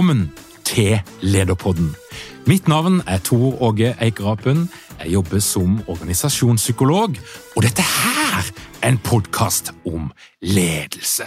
[0.00, 0.32] Velkommen
[0.64, 1.90] til Lederpodden.
[2.46, 4.70] Mitt navn er Tor Åge Eikerapen.
[4.98, 7.16] Jeg jobber som organisasjonspsykolog,
[7.56, 8.48] og dette her
[8.82, 10.08] er en podkast om
[10.40, 11.26] ledelse.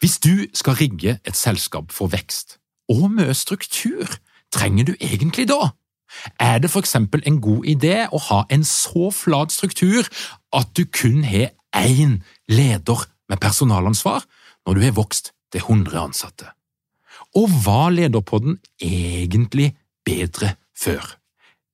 [0.00, 4.18] Hvis du skal rigge et selskap for vekst, og mye struktur
[4.50, 5.70] trenger du egentlig da?
[6.40, 10.10] Er det eksempel en god idé å ha en så flat struktur
[10.52, 14.26] at du kun har én leder med personalansvar
[14.66, 16.55] når du har vokst til 100 ansatte?
[17.36, 21.04] Og var Lederpodden egentlig bedre før?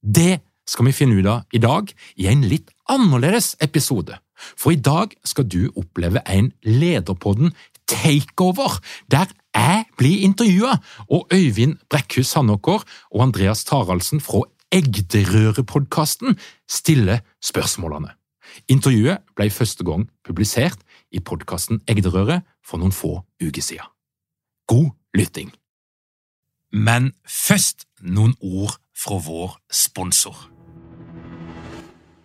[0.03, 4.17] Det skal vi finne ut av i dag i en litt annerledes episode.
[4.59, 7.53] For i dag skal du oppleve en Lederpodden
[7.87, 10.79] takeover, der jeg blir intervjua,
[11.09, 14.43] og Øyvind Brekkhus Sandåker og Andreas Taraldsen fra
[14.73, 16.39] Egderørepodkasten
[16.71, 18.15] stiller spørsmålene.
[18.69, 20.81] Intervjuet ble første gang publisert
[21.13, 23.87] i podkasten Egderøret for noen få uker siden.
[24.67, 25.53] God lytting!
[26.73, 30.49] Men først noen ord fra vår sponsor.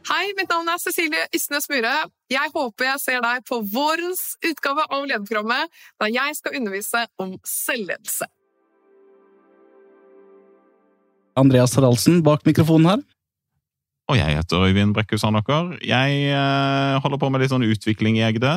[0.08, 2.06] Hei, mitt navn er Cecilie Ysnes Myhre.
[2.31, 5.68] Jeg håper jeg ser deg på vårens utgave av Lederprogrammet,
[6.00, 8.30] der jeg skal undervise om selvledelse.
[11.38, 13.04] Andreas Haraldsen bak mikrofonen her.
[14.08, 15.75] Og jeg heter Øyvind Brekkhus Sandaker.
[15.84, 18.54] Jeg eh, holder på med litt sånn utvikling i Egde.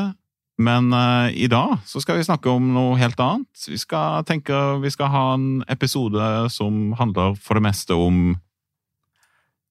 [0.60, 3.64] Men uh, i dag så skal vi snakke om noe helt annet.
[3.64, 8.36] Vi skal tenke vi skal ha en episode som handler for det meste om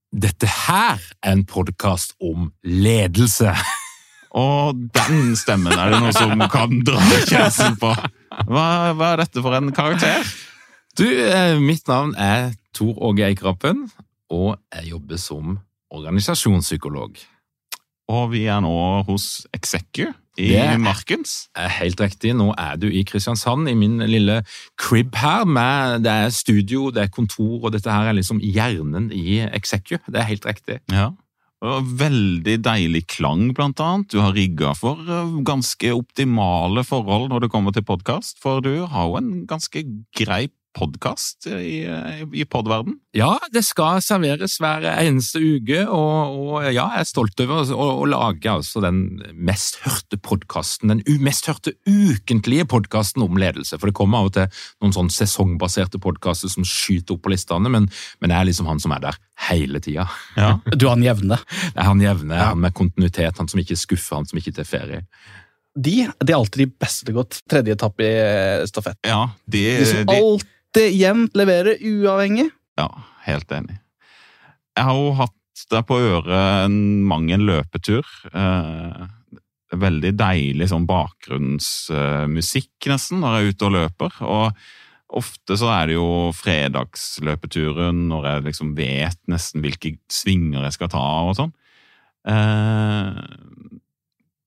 [0.09, 3.53] Dette her er en podkast om ledelse.
[4.41, 7.91] Og den stemmen er det noe som kan dra kjæresten på.
[8.49, 8.65] Hva,
[8.97, 10.25] hva er dette for en karakter?
[10.97, 13.85] Du, eh, mitt navn er Tor Åge Eikrappen,
[14.33, 15.59] og jeg jobber som
[15.93, 17.17] organisasjonspsykolog.
[18.09, 18.73] Og vi er nå
[19.07, 20.07] hos Execu
[20.39, 21.49] i Det Markens.
[21.55, 22.33] er helt riktig.
[22.37, 24.41] Nå er du i Kristiansand, i min lille
[24.79, 25.45] crib her.
[25.45, 29.99] Med, det er studio, det er kontor, og dette her er liksom hjernen i Execu.
[30.07, 30.79] Det er helt riktig.
[30.91, 31.11] Ja.
[31.59, 34.13] Veldig deilig klang, blant annet.
[34.13, 38.87] Du har rigga for eh, ganske optimale forhold når det kommer til podkast, for du
[38.87, 39.83] har jo en ganske
[40.15, 40.45] grei
[40.77, 41.81] podkast i,
[42.33, 42.95] i podverden.
[43.17, 47.87] Ja, det skal serveres hver eneste uke, og, og ja, jeg er stolt over å,
[48.03, 48.99] å lage altså den
[49.33, 53.79] mest hørte podkasten, den u mest hørte ukentlige podkasten om ledelse.
[53.81, 57.71] For det kommer av og til noen sånn sesongbaserte podkaster som skyter opp på listene,
[57.73, 57.89] men,
[58.21, 59.19] men jeg er liksom han som er der
[59.49, 60.05] hele tida.
[60.37, 60.53] Ja.
[60.79, 61.41] Du er han jevne.
[61.73, 62.51] Det er han jevne, Ja.
[62.53, 65.01] han med kontinuitet, han som ikke skuffer, han som ikke tar ferie.
[65.79, 68.97] De, de er alltid de beste til å gå tredje etappe i eh, stafett.
[69.07, 70.17] ja, de, De som de,
[70.69, 72.49] alltid jevnt leverer, uavhengig.
[72.77, 72.89] ja,
[73.25, 73.79] helt enig.
[74.77, 75.33] Jeg har jo hatt
[75.69, 78.05] deg på øret en mang en løpetur.
[78.33, 79.07] Eh,
[79.75, 84.11] veldig deilig sånn bakgrunnsmusikk, nesten, når jeg er ute og løper.
[84.23, 84.51] Og
[85.19, 90.89] ofte så er det jo fredagsløpeturen når jeg liksom vet nesten hvilke svinger jeg skal
[90.93, 91.53] ta og sånn.
[92.29, 93.13] Eh,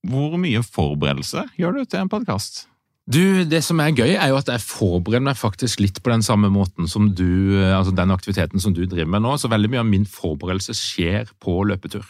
[0.09, 2.72] hvor mye forberedelse gjør du til en podkast?
[3.03, 6.21] Du, Det som er gøy, er jo at jeg forbereder meg faktisk litt på den
[6.23, 9.33] samme måten som du, altså den aktiviteten som du driver med nå.
[9.35, 12.05] Så veldig mye av min forberedelse skjer på løpetur.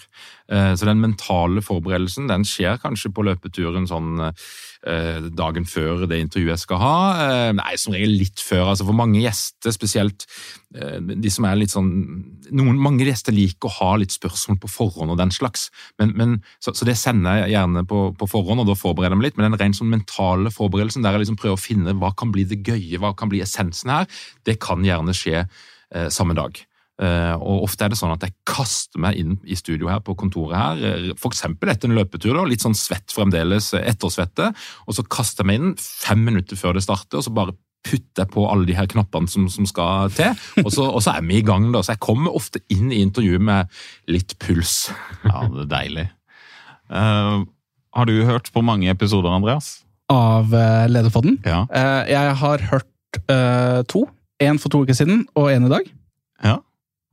[0.53, 4.45] Eh, Så den mentale forberedelsen den skjer kanskje på løpeturen sånn eh,
[4.83, 6.95] dagen før det intervjuet jeg skal ha.
[7.23, 8.73] Eh, nei, som regel litt før.
[8.73, 10.25] altså For mange gjester, spesielt
[10.75, 11.91] eh, de som er litt sånn
[12.51, 15.69] noen, Mange gjester liker å ha litt spørsmål på forhånd og den slags.
[16.01, 19.21] Men, men, så, så, det sender jeg gjerne på, på, forhånd, og da forbereder jeg
[19.21, 19.39] meg litt.
[19.39, 22.45] Men den rent sånn mentale forberedelsen, der jeg liksom prøver å finne hva kan bli
[22.49, 26.59] det gøye, hva kan bli essensen her, det kan gjerne skje eh, samme dag.
[27.01, 30.13] Uh, og Ofte er det sånn at jeg kaster meg inn i studio her på
[30.19, 31.41] kontoret her, eh, f.eks.
[31.49, 34.51] etter en løpetur, da, litt sånn svett fremdeles, eh, ettersvette,
[34.85, 38.21] og så kaster jeg meg inn fem minutter før det starter, og så bare putter
[38.21, 41.25] jeg på alle de her knappene som, som skal til, og så, og så, er
[41.25, 41.65] vi i gang.
[41.73, 43.73] da, Så jeg kommer ofte inn i intervjuet med
[44.13, 44.91] litt puls.
[45.25, 46.05] ja, det er deilig.
[46.93, 47.41] Uh,
[47.97, 49.79] har du hørt på mange episoder, Andreas?
[50.13, 51.41] Av uh, Lederpodden?
[51.41, 51.65] Ja.
[51.73, 52.89] Uh, jeg har hørt
[53.89, 54.07] to.
[54.41, 55.91] En for to uker siden, og en i dag.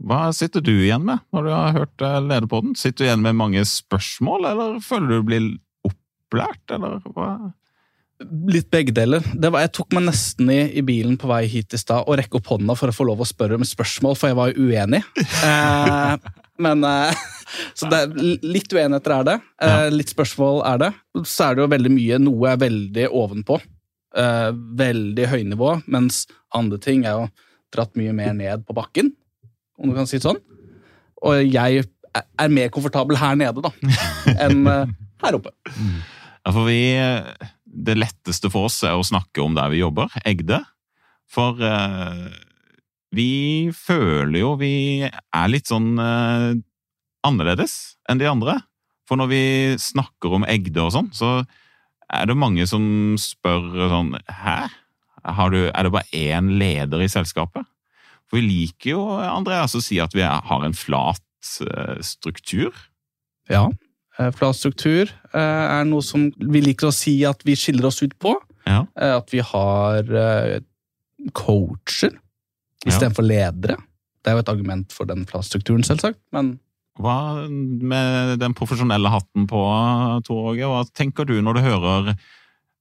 [0.01, 2.77] Hva sitter du igjen med når du har hørt eh, lederpodden?
[2.79, 5.49] Sitter du igjen med mange spørsmål, eller føler du blir
[5.87, 7.33] opplært, eller hva?
[8.53, 9.25] Litt begge deler.
[9.25, 12.41] Var, jeg tok meg nesten i, i, bilen på vei hit i stad og rekke
[12.41, 15.03] opp hånda for å få lov å spørre om spørsmål, for jeg var jo uenig.
[15.41, 17.21] Eh, men eh,
[17.77, 18.03] Så det,
[18.45, 19.37] litt uenigheter er det.
[19.65, 20.91] Eh, litt spørsmål er det.
[21.25, 23.61] Så er det jo veldig mye Noe er veldig ovenpå.
[24.21, 24.51] Eh,
[24.81, 26.27] veldig høynivå, mens
[26.57, 27.31] andre ting er jo
[27.73, 29.13] dratt mye mer ned på bakken
[29.81, 30.41] om du kan si det sånn.
[31.27, 31.85] Og jeg
[32.15, 33.73] er mer komfortabel her nede da,
[34.37, 34.93] enn eh,
[35.25, 35.53] her oppe.
[36.41, 36.81] Ja, for vi
[37.71, 40.63] Det letteste for oss er å snakke om der vi jobber, Egde.
[41.31, 42.31] For eh,
[43.15, 46.59] vi føler jo vi er litt sånn eh,
[47.27, 48.59] annerledes enn de andre.
[49.09, 49.45] For når vi
[49.83, 51.41] snakker om Egde og sånn, så
[52.11, 52.83] er det mange som
[53.19, 54.63] spør sånn Hæ?
[55.53, 57.67] Du, er det bare én leder i selskapet?
[58.31, 62.71] For vi liker jo, Andreas, å si at vi har en flat eh, struktur.
[63.51, 63.67] Ja.
[64.19, 67.99] Eh, flat struktur eh, er noe som vi liker å si at vi skiller oss
[68.05, 68.37] ut på.
[68.69, 68.85] Ja.
[68.95, 70.07] At vi har
[71.35, 72.13] coacher
[72.87, 73.31] istedenfor ja.
[73.33, 73.77] ledere.
[74.21, 76.59] Det er jo et argument for den flatstrukturen, selvsagt, men
[77.01, 79.61] Hva med den profesjonelle hatten på,
[80.27, 80.69] Tor Åge?
[80.69, 82.11] Hva tenker du når du hører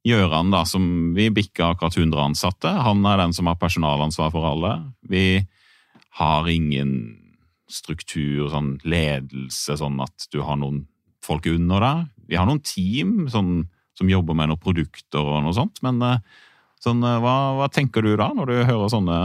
[0.10, 0.84] Gjøran, da, som
[1.16, 2.72] vi bikka akkurat 100 ansatte.
[2.84, 4.74] Han er den som har personalansvar for alle.
[5.06, 5.42] Vi
[6.20, 6.94] har ingen
[7.70, 10.88] struktur, sånn ledelse, sånn at du har noen
[11.26, 12.08] folk under deg.
[12.30, 13.68] Vi har noen team sånn,
[13.98, 16.22] som jobber med noen produkter og noe sånt, men eh,
[16.82, 19.20] sånn, eh, hva, hva, tenker du da, når du hører sånne,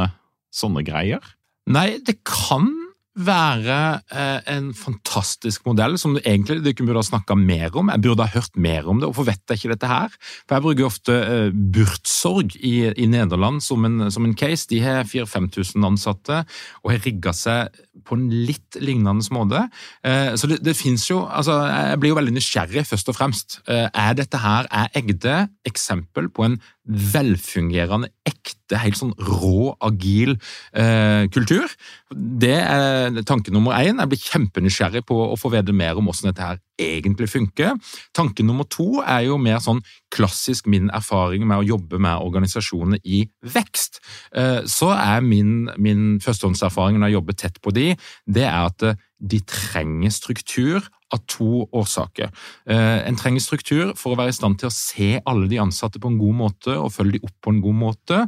[0.54, 1.24] sånne greier?
[1.70, 2.68] Nei, det kan
[3.14, 3.78] være
[4.10, 7.92] eh, en fantastisk modell som egentlig du ikke burde ha snakka mer om.
[7.92, 9.06] Jeg burde ha hørt mer om det.
[9.06, 10.16] Hvorfor vet jeg ikke dette her?
[10.48, 14.66] For Jeg bruker ofte eh, Burtsorg i, i Nederland som en, som en, case.
[14.70, 16.40] De har 4000-5000 ansatte
[16.82, 19.62] og har rigga seg på en litt lignende måte.
[20.02, 23.60] Eh, så det, det fins jo altså Jeg blir jo veldig nysgjerrig, først og fremst.
[23.70, 30.34] Er dette her, er Egde eksempel på en velfungerende, ekte, helt sånn rå, agil
[30.76, 31.70] eh, kultur.
[32.12, 34.00] Det er tanke nummer én.
[34.00, 37.78] Jeg blir kjempenysgjerrig på å få vite mer om hvordan dette her egentlig funker.
[38.16, 39.80] Tanke nummer to er jo mer sånn
[40.14, 44.02] klassisk min erfaring med å jobbe med organisasjoner i vekst.
[44.36, 47.88] Eh, så er min, min førstehåndserfaring når jeg jobber tett på de,
[48.28, 48.88] det er at
[49.24, 50.84] de trenger struktur
[51.14, 52.30] av to årsaker.
[52.68, 56.02] Eh, en trenger struktur for å være i stand til å se alle de ansatte
[56.02, 58.22] på en god måte og følge de opp på en god måte.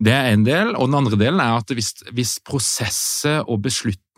[0.00, 3.60] Det er en del, og den andre delen er at hvis, hvis prosesser og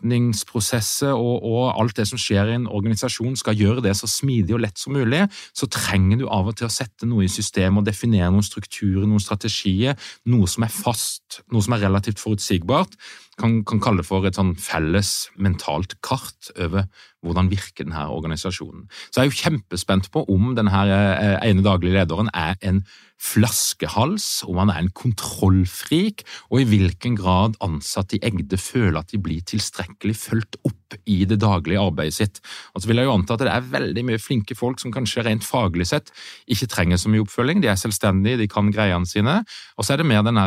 [0.03, 4.55] beslutningsprosesser og, og, alt det som skjer i en organisasjon skal gjøre det så smidig
[4.55, 7.79] og lett som mulig, så trenger du av og til å sette noe i system
[7.79, 9.95] og definere noen strukturer, noen strategier,
[10.25, 12.97] noe som er fast, noe som er relativt forutsigbart.
[13.39, 16.85] Kan, kan kalle det for et sånn felles mentalt kart over
[17.23, 18.83] hvordan virker denne organisasjonen.
[19.09, 22.83] Så jeg er jo kjempespent på om denne eh, ene daglige lederen er en
[23.23, 29.13] flaskehals, om han er en kontrollfrik, og i hvilken grad ansatte i Egde føler at
[29.13, 32.41] de blir tilstrekkelig fulgt opp i det daglige arbeidet sitt.
[32.73, 35.25] Og så vil jeg jo anta at det er veldig mye flinke folk som kanskje
[35.27, 36.11] rent faglig sett
[36.51, 37.63] ikke trenger så mye oppfølging.
[37.63, 39.41] De er selvstendige, de kan greiene sine.
[39.77, 40.39] Og så er det mer den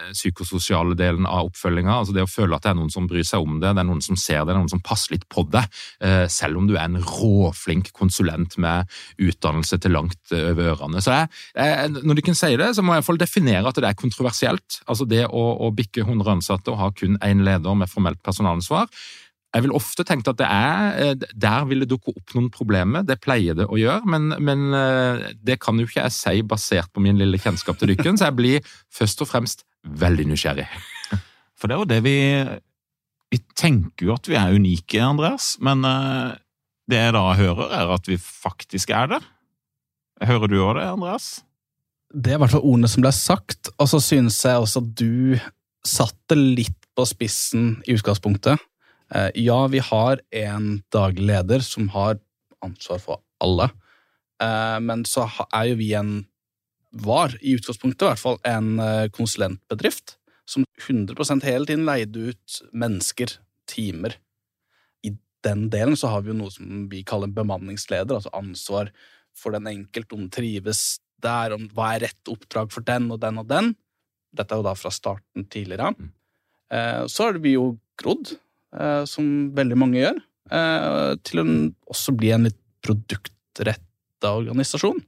[0.00, 1.92] Eh, psykososiale delen av oppfølginga.
[2.00, 3.88] Altså det å føle at det er noen som bryr seg om det, det er
[3.88, 5.64] noen som ser det, det er noen som passer litt på det.
[6.04, 11.02] Eh, selv om du er en råflink konsulent med utdannelse til langt eh, over ørene.
[11.04, 13.98] Så jeg, Når du kan si det, så må jeg iallfall definere at det er
[13.98, 14.80] kontroversielt.
[14.86, 18.88] Altså Det å, å bikke 100 ansatte og ha kun én leder med formelt personalansvar
[19.50, 23.16] jeg vil ofte tenke at det er, der vil det dukke opp noen problemer, det
[23.24, 24.68] pleier det å gjøre, men, men
[25.42, 28.38] det kan jo ikke jeg si basert på min lille kjennskap til dykken, så jeg
[28.38, 30.68] blir først og fremst veldig nysgjerrig.
[31.60, 32.18] For det er jo det vi
[33.30, 36.32] Vi tenker jo at vi er unike, Andreas, men eh,
[36.90, 39.20] det jeg da hører, er at vi faktisk er det.
[40.26, 41.28] Hører du òg det, Andreas?
[42.10, 44.90] Det er i hvert fall ordene som ble sagt, og så synes jeg også at
[44.98, 45.38] du
[45.86, 48.58] satte litt på spissen i utgangspunktet.
[49.14, 52.18] Eh, ja, vi har en daglig leder som har
[52.62, 53.70] ansvar for alle,
[54.42, 56.12] eh, men så er jo vi en
[56.90, 60.16] var i utgangspunktet i hvert fall en eh, konsulentbedrift
[60.50, 63.36] som 100 hele tiden leide ut mennesker,
[63.70, 64.16] timer.
[65.06, 65.14] I
[65.46, 68.90] den delen så har vi jo noe som vi kaller bemanningsleder, altså ansvar
[69.34, 73.38] for den enkelte, om trives der, om hva er rett oppdrag for den og den
[73.38, 73.74] og den.
[74.34, 75.92] Dette er jo da fra starten tidligere.
[75.94, 76.10] Mm.
[77.06, 78.34] Så har vi jo grodd,
[79.10, 79.24] som
[79.56, 80.18] veldig mange gjør,
[81.26, 81.44] til å
[81.90, 85.00] også bli en litt produktretta organisasjon.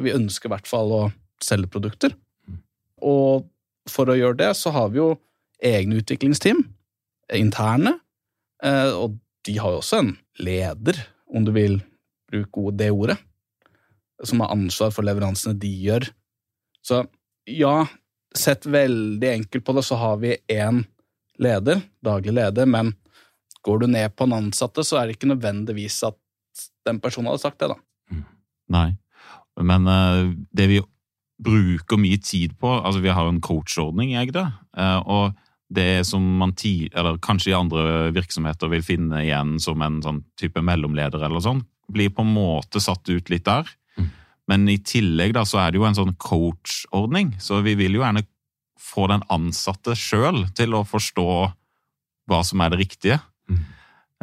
[0.00, 1.02] Vi ønsker i hvert fall å
[1.44, 2.14] selge produkter.
[2.48, 2.62] Mm.
[3.04, 3.44] Og
[3.90, 5.10] for å gjøre det, så har vi jo
[5.64, 6.62] egne utviklingsteam,
[7.34, 7.98] interne,
[8.62, 11.80] eh, og de har jo også en leder, om du vil
[12.30, 13.18] bruke det ordet,
[14.24, 16.08] som har ansvar for leveransene de gjør.
[16.84, 17.02] Så
[17.50, 17.84] ja,
[18.36, 20.84] sett veldig enkelt på det, så har vi én
[21.42, 22.92] leder, daglig leder, men
[23.64, 26.18] går du ned på en ansatte, så er det ikke nødvendigvis at
[26.86, 28.20] den personen hadde sagt det, da.
[28.74, 28.90] Nei,
[29.60, 30.82] men uh, det vi
[31.44, 34.44] bruker mye tid på altså Vi har en coachordning jeg, Egde.
[34.78, 35.34] Eh, og
[35.74, 40.20] det som man ti, eller kanskje i andre virksomheter vil finne igjen som en sånn
[40.38, 43.66] type mellomleder, eller sånn, blir på en måte satt ut litt der.
[43.98, 44.10] Mm.
[44.52, 48.04] Men i tillegg da, så er det jo en sånn coachordning, så vi vil jo
[48.04, 48.22] gjerne
[48.84, 51.28] få den ansatte sjøl til å forstå
[52.30, 53.18] hva som er det riktige.
[53.48, 53.62] Mm.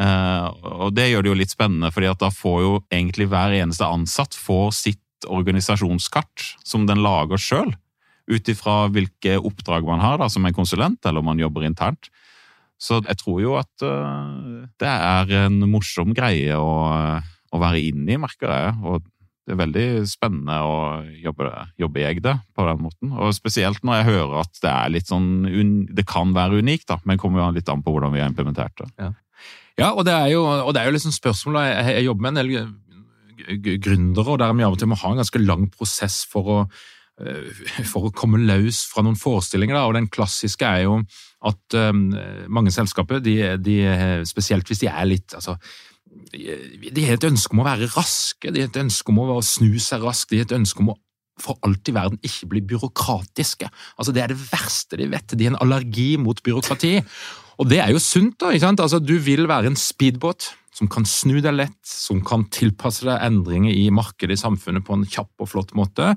[0.01, 0.48] Uh,
[0.88, 3.86] og det gjør det jo litt spennende, fordi at da får jo egentlig hver eneste
[3.86, 7.75] ansatt får sitt organisasjonskart som den lager sjøl,
[8.32, 12.10] ut ifra hvilke oppdrag man har da, som en konsulent, eller om man jobber internt.
[12.82, 16.72] Så jeg tror jo at uh, det er en morsom greie å,
[17.22, 18.77] å være inne i, merker jeg.
[18.82, 19.06] Og
[19.48, 20.76] det er veldig spennende å
[21.18, 21.50] jobbe,
[21.82, 23.16] jobbe i Egde på den måten.
[23.18, 25.32] Og spesielt når jeg hører at det er litt sånn
[25.90, 28.78] Det kan være unikt, da, men kommer jo litt an på hvordan vi har implementert
[28.84, 28.92] det.
[29.02, 29.12] Ja.
[29.80, 32.36] Ja, og det er jo, og det er jo liksom spørsmål jeg, jeg jobber med
[32.36, 36.22] en del gründere, og der vi av og til må ha en ganske lang prosess
[36.30, 36.58] for å,
[37.24, 39.78] eh, for å komme løs fra noen forestillinger.
[39.78, 39.88] Da.
[39.90, 41.00] Og Den klassiske er jo
[41.42, 42.12] at um,
[42.54, 43.78] mange selskaper, de, de,
[44.30, 45.56] spesielt hvis de er litt altså,
[46.32, 49.75] de har et ønske om å være raske, de har et ønske om å snu
[49.82, 51.00] seg raskt, de har et ønske om å
[51.41, 53.70] for alt i verden ikke bli byråkratiske.
[53.98, 55.34] Altså Det er det verste de vet.
[55.34, 57.00] De har en allergi mot byråkrati.
[57.58, 58.51] Og det er jo sunt, da.
[58.51, 58.84] ikke sant?
[58.84, 63.25] Altså Du vil være en speedbåt som kan snu deg lett, som kan tilpasse deg
[63.25, 66.13] endringer i markedet i samfunnet på en kjapp og flott måte.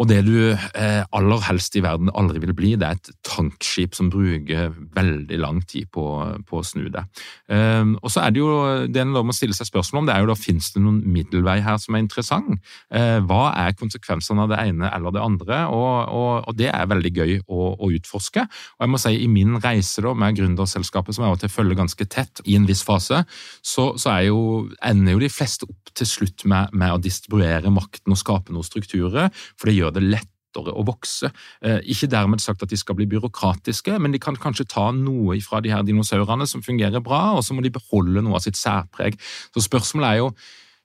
[0.00, 3.96] Og det du eh, aller helst i verden aldri vil bli, det er et tankskip
[3.96, 6.04] som bruker veldig lang tid på,
[6.48, 7.04] på å snu det.
[7.52, 8.52] Eh, og så er det jo
[8.88, 11.58] det en må stille seg spørsmål om, det er jo da finnes det noen middelvei
[11.64, 12.56] her som er interessant.
[12.94, 15.60] Eh, hva er konsekvensene av det ene eller det andre?
[15.74, 18.46] Og, og, og det er veldig gøy å, å, utforske.
[18.78, 21.52] Og jeg må si i min reise da med gründerselskapet, som jeg av og til
[21.52, 23.22] følger ganske tett i en viss fase,
[23.60, 24.40] så, så jo,
[24.80, 28.64] ender jo de fleste opp til slutt med, med å distribuere makten og skape noen
[28.64, 29.28] strukturer.
[29.60, 31.32] for det gjør det lettere å vokse.
[31.64, 35.38] Eh, ikke dermed sagt at de skal bli byråkratiske, men de kan kanskje ta noe
[35.44, 38.60] fra de her dinosaurene som fungerer bra, og så må de beholde noe av sitt
[38.60, 39.18] særpreg.
[39.54, 40.32] Så spørsmålet er jo,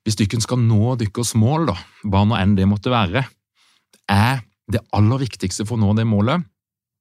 [0.07, 1.77] hvis dykken skal nå dykkers mål, da,
[2.07, 3.25] hva nå enn det måtte være,
[4.07, 6.47] er det aller viktigste for å nå det målet,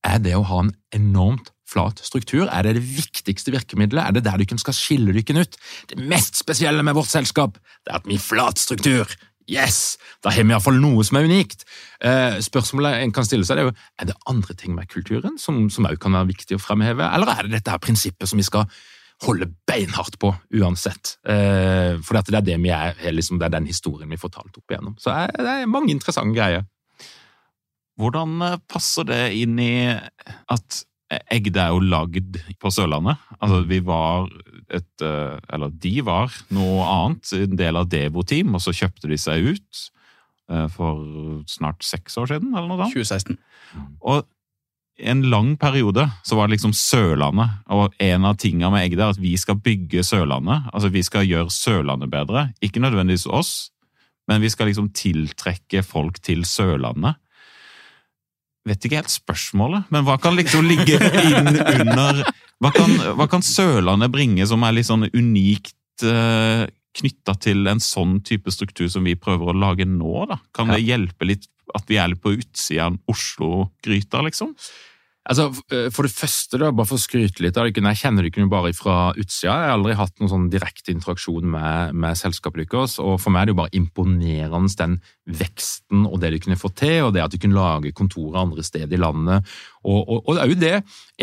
[0.06, 2.46] er det å ha en enormt flat struktur?
[2.46, 4.02] Er det det viktigste virkemidlet?
[4.04, 5.56] Er det der dykken skal skille dykken ut?
[5.90, 9.10] Det mest spesielle med vårt selskap det er at vi har flat struktur.
[9.46, 9.96] Yes!
[10.24, 11.62] Da har vi iallfall noe som er unikt.
[12.02, 15.62] Eh, spørsmålet en kan stille seg, er jo er det andre ting med kulturen som
[15.68, 18.66] også kan være viktig å fremheve, eller er det dette her prinsippet som vi skal
[19.24, 21.16] holde beinhardt på uansett?
[21.24, 24.58] Eh, for det er det vi er, liksom, det er den historien vi får talt
[24.58, 24.98] opp igjennom.
[25.00, 26.66] Så er, det er mange interessante greier.
[27.96, 33.20] Hvordan eh, passer det inn i at Egde er jo lagd på Sørlandet.
[33.38, 34.26] Altså, vi var
[34.74, 39.18] et eh, Eller de var noe annet, en del av Devo-team, og så kjøpte de
[39.20, 39.82] seg ut
[40.50, 42.96] eh, for snart seks år siden, eller noe sånt.
[42.96, 43.38] 2016.
[44.02, 44.26] Og
[45.06, 49.14] en lang periode så var det liksom Sørlandet, og en av tingene med Egde er
[49.14, 50.66] at vi skal bygge Sørlandet.
[50.72, 52.48] Altså vi skal gjøre Sørlandet bedre.
[52.64, 53.70] Ikke nødvendigvis oss,
[54.26, 57.20] men vi skal liksom tiltrekke folk til Sørlandet
[58.66, 62.24] vet ikke helt spørsmålet, men hva kan liksom ligge inn under
[62.56, 67.68] Hva kan, hva kan Sørlandet bringe som er litt sånn unikt uh, eh, knytta til
[67.68, 70.24] en sånn type struktur som vi prøver å lage nå?
[70.30, 70.38] da?
[70.56, 71.44] Kan det hjelpe litt
[71.76, 74.54] at vi er litt på utsida av Oslo-gryta, liksom?
[75.26, 75.48] Altså,
[75.90, 78.72] For det første, da, bare for å skryte litt av jeg kjenner dere jo bare
[78.76, 79.50] fra utsida.
[79.50, 82.98] Jeg har aldri hatt noen sånn direkte interaksjon med, med selskapet deres.
[83.02, 86.70] Og for meg er det jo bare imponerende den veksten og det de kunne få
[86.78, 89.48] til, og det at de kunne lage kontorer andre steder i landet.
[89.82, 90.76] Og, og, og det er jo det,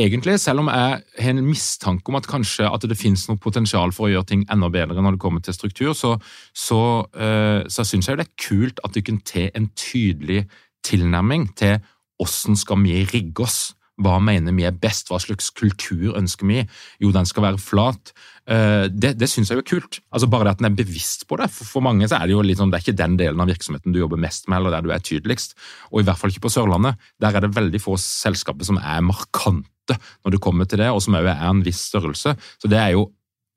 [0.06, 3.96] egentlig, selv om jeg har en mistanke om at kanskje at det finnes noe potensial
[3.96, 6.18] for å gjøre ting enda bedre når det kommer til struktur, så,
[6.52, 6.82] så,
[7.16, 10.44] øh, så syns jeg det er kult at de kunne til en tydelig
[10.84, 11.80] tilnærming til
[12.20, 13.74] hvordan skal vi rigge oss.
[14.02, 15.12] Hva mener vi er best?
[15.12, 16.64] Hva slags kultur ønsker vi?
[17.04, 18.14] Jo, den skal være flat.
[18.50, 20.00] Eh, Det, det syns jeg er kult.
[20.12, 21.50] Altså Bare det at den er bevisst på det.
[21.54, 23.52] For, for mange så er det jo litt sånn, det er ikke den delen av
[23.52, 25.54] virksomheten du jobber mest med, eller der du er tydeligst.
[25.92, 26.98] Og i hvert fall ikke på Sørlandet.
[27.22, 31.02] Der er det veldig få selskaper som er markante når det kommer til det, og
[31.04, 32.34] som òg er en viss størrelse.
[32.58, 33.12] Så det er jo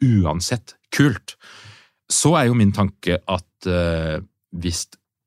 [0.05, 1.39] uansett kult.
[2.13, 4.21] Så er jo min tanke at eh,
[4.53, 4.85] hvis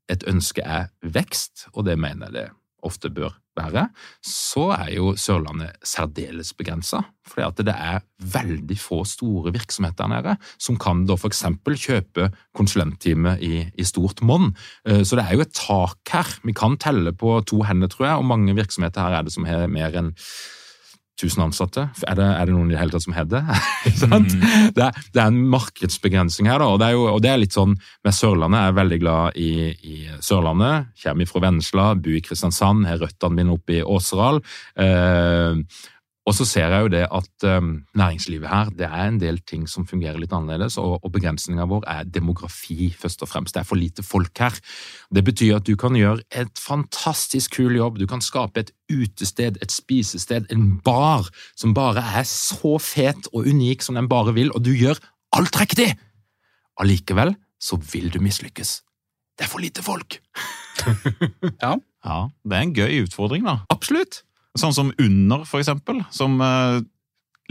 [0.10, 2.48] et ønske er vekst, og det mener jeg det
[2.86, 3.86] ofte bør være,
[4.26, 7.04] så er jo Sørlandet særdeles begrensa.
[7.30, 8.02] Fordi at det er
[8.34, 11.44] veldig få store virksomheter der nede som kan da f.eks.
[11.86, 14.56] kjøpe konsulenttime i, i stort monn.
[14.88, 16.40] Eh, Så det er jo et tak her.
[16.44, 19.46] Vi kan telle på to hender, tror jeg, og mange virksomheter her er det som
[19.46, 20.16] har mer enn
[21.20, 21.86] 1000 ansatte.
[22.08, 23.42] Er det, er det noen i det hele tatt som har det?
[24.08, 24.28] mm.
[24.76, 27.44] det, er, det er en markedsbegrensning her, da, og det er, jo, og det er
[27.44, 28.64] litt sånn med Sørlandet.
[28.64, 30.90] Jeg er veldig glad i, i Sørlandet.
[31.04, 34.42] Kommer fra Vennesla, bor i Kristiansand, har røttene mine oppe i Åseral.
[34.80, 35.64] Eh,
[36.28, 39.64] og så ser jeg jo det at um, næringslivet her, det er en del ting
[39.70, 43.56] som fungerer litt annerledes, og, og begrensninga vår er demografi, først og fremst.
[43.56, 44.60] Det er for lite folk her.
[45.16, 47.98] Det betyr at du kan gjøre et fantastisk kul jobb.
[47.98, 53.50] Du kan skape et utested, et spisested, en bar som bare er så fet og
[53.50, 55.02] unik som den bare vil, og du gjør
[55.38, 55.94] alt riktig!
[56.80, 58.80] Allikevel så vil du mislykkes.
[59.36, 60.20] Det er for lite folk.
[62.00, 63.58] Ja, det er en gøy utfordring, da.
[63.74, 64.22] Absolutt.
[64.58, 66.80] Sånn som Under, for eksempel, som eh,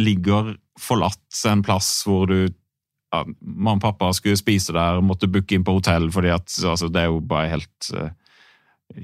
[0.02, 5.56] ligger forlatt en plass hvor du ja, Mamma og pappa skulle spise der, måtte booke
[5.56, 8.10] inn på hotell fordi at altså, det er jo bare helt eh,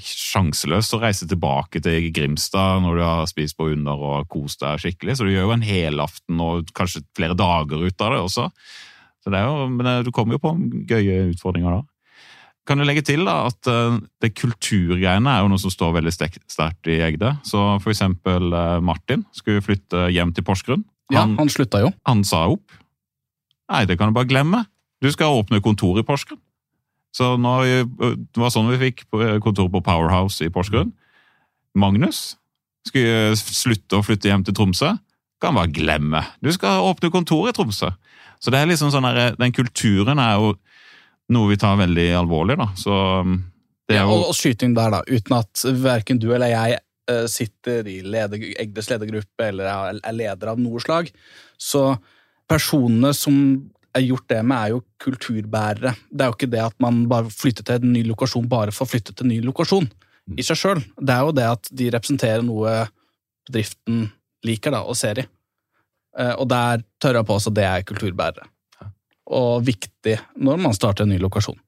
[0.01, 4.81] sjanseløst å reise tilbake til Grimstad når du har spist på Under og kost deg
[4.81, 5.17] skikkelig.
[5.19, 8.49] Så du gjør jo en helaften og kanskje flere dager ut av det også.
[9.25, 10.55] Så det er jo, men du kommer jo på
[10.89, 11.83] gøye utfordringer da.
[12.65, 16.13] Kan du legge til da at eh, det kulturgreiene er jo noe som står veldig
[16.15, 17.35] sterkt i Egde.
[17.45, 20.85] Så for eksempel eh, Martin skulle flytte hjem til Porsgrunn.
[21.13, 21.91] Ja, Han, han slutta jo.
[22.09, 22.73] han sa opp.
[23.69, 24.63] Nei, det kan du bare glemme.
[25.05, 26.41] Du skal åpne kontor i Porsgrunn.
[27.15, 29.05] Så nå, det var sånn vi fikk
[29.45, 30.91] kontor på Powerhouse i Porsgrunn.
[31.79, 32.35] Magnus
[32.89, 34.95] skulle slutte å flytte hjem til Tromsø.
[35.43, 36.25] Kan bare glemme.
[36.43, 37.93] Du skal åpne kontor i Tromsø.
[38.43, 40.55] Så det er liksom sånn der, den kulturen er jo
[41.33, 42.69] noe vi tar veldig alvorlig, da.
[42.77, 43.39] Så um,
[43.89, 46.79] det er og, ja, og skyting der, da, uten at verken du eller jeg
[47.13, 51.11] eh, sitter i leder, Egdes ledergruppe eller er er leder av noe slag.
[51.61, 51.95] Så
[52.51, 53.37] personene som
[53.95, 55.95] er gjort det med, er jo kulturbærere.
[56.11, 58.87] Det er jo ikke det at man bare flytter til en ny lokasjon bare for
[58.87, 59.87] å flytte til en ny lokasjon
[60.41, 60.83] i seg sjøl.
[60.99, 62.73] Det er jo det at de representerer noe
[63.47, 64.09] bedriften
[64.45, 65.27] liker da, og ser i.
[66.19, 68.49] Eh, Og der tør jeg påstå at det er kulturbærere.
[69.33, 71.59] Og viktig når man starter en ny lokasjon.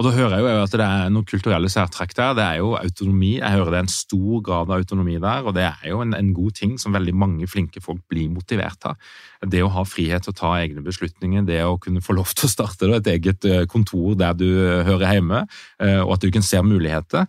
[0.00, 2.30] Og da hører jeg jo at det er noen kulturelle særtrekk der.
[2.38, 3.34] Det er jo autonomi.
[3.36, 6.14] Jeg hører det er en stor grad av autonomi der, og det er jo en,
[6.16, 9.10] en god ting som veldig mange flinke folk blir motivert av.
[9.44, 12.48] Det å ha frihet til å ta egne beslutninger, det å kunne få lov til
[12.48, 15.42] å starte et eget eh, kontor der du eh, hører hjemme,
[15.84, 17.28] eh, og at du kan se muligheter.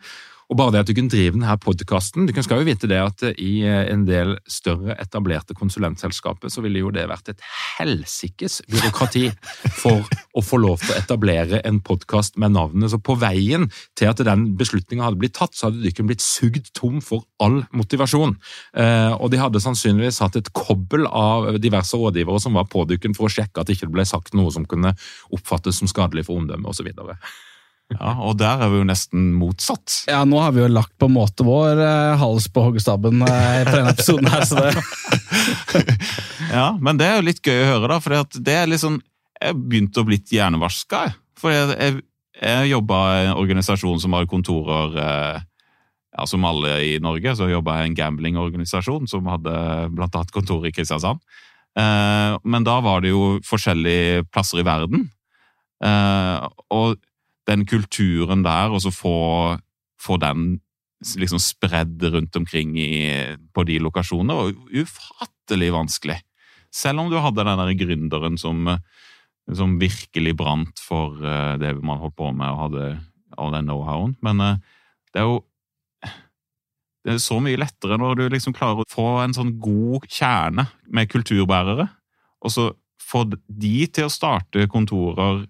[0.52, 3.24] Og bare det at du kunne drive denne podkasten Du skal jo vite det at
[3.40, 7.44] i eh, en del større etablerte konsulentselskaper så ville jo det vært et
[7.78, 9.30] helsikes byråkrati
[9.80, 10.04] for
[10.36, 12.92] å få lov til å etablere en podkast med navnet.
[12.92, 16.72] Så på veien til at den beslutninga hadde blitt tatt, så hadde dykken blitt sugd
[16.78, 18.36] tom for all motivasjon.
[18.76, 23.16] Eh, og de hadde sannsynligvis hatt et kobbel av diverse rådgivere som var på dykken
[23.18, 24.94] for å sjekke at det ikke ble sagt noe som kunne
[25.32, 26.92] oppfattes som skadelig for omdømmet osv.
[27.92, 30.02] ja, Og der er vi jo nesten motsatt.
[30.10, 33.64] Ja, nå har vi jo lagt på en måte vår eh, hals på hoggestabben eh,
[33.68, 34.72] på denne episoden her, så det
[36.58, 38.00] Ja, men det er jo litt gøy å høre, da.
[38.04, 39.00] For det er litt sånn
[39.42, 41.18] Jeg begynte å bli hjernevaska, jeg.
[41.42, 42.02] For jeg, jeg,
[42.42, 45.48] jeg jobba i en organisasjon som har kontorer eh,
[46.12, 49.56] ja, Som alle i Norge, så jobba jeg i en gamblingorganisasjon som hadde
[49.96, 51.24] blant annet kontor i Kristiansand.
[51.80, 55.08] Eh, men da var det jo forskjellige plasser i verden.
[55.82, 57.00] Eh, og
[57.52, 59.16] den kulturen der, og så få,
[60.02, 60.56] få den
[61.18, 62.92] liksom spredd rundt omkring i,
[63.54, 66.18] på de lokasjonene, var ufattelig vanskelig.
[66.72, 68.70] Selv om du hadde den der gründeren som,
[69.52, 72.92] som virkelig brant for eh, det man holdt på med, og hadde
[73.38, 74.16] all den know-howen.
[74.24, 74.62] Men eh,
[75.12, 75.42] det er jo
[77.02, 80.68] Det er så mye lettere når du liksom klarer å få en sånn god kjerne
[80.86, 81.88] med kulturbærere,
[82.46, 82.68] og så
[83.02, 85.48] få de til å starte kontorer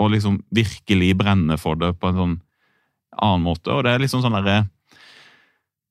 [0.00, 2.36] og liksom virkelig brenne for det på en sånn
[3.20, 3.72] annen måte.
[3.74, 4.62] Og det er liksom sånn derre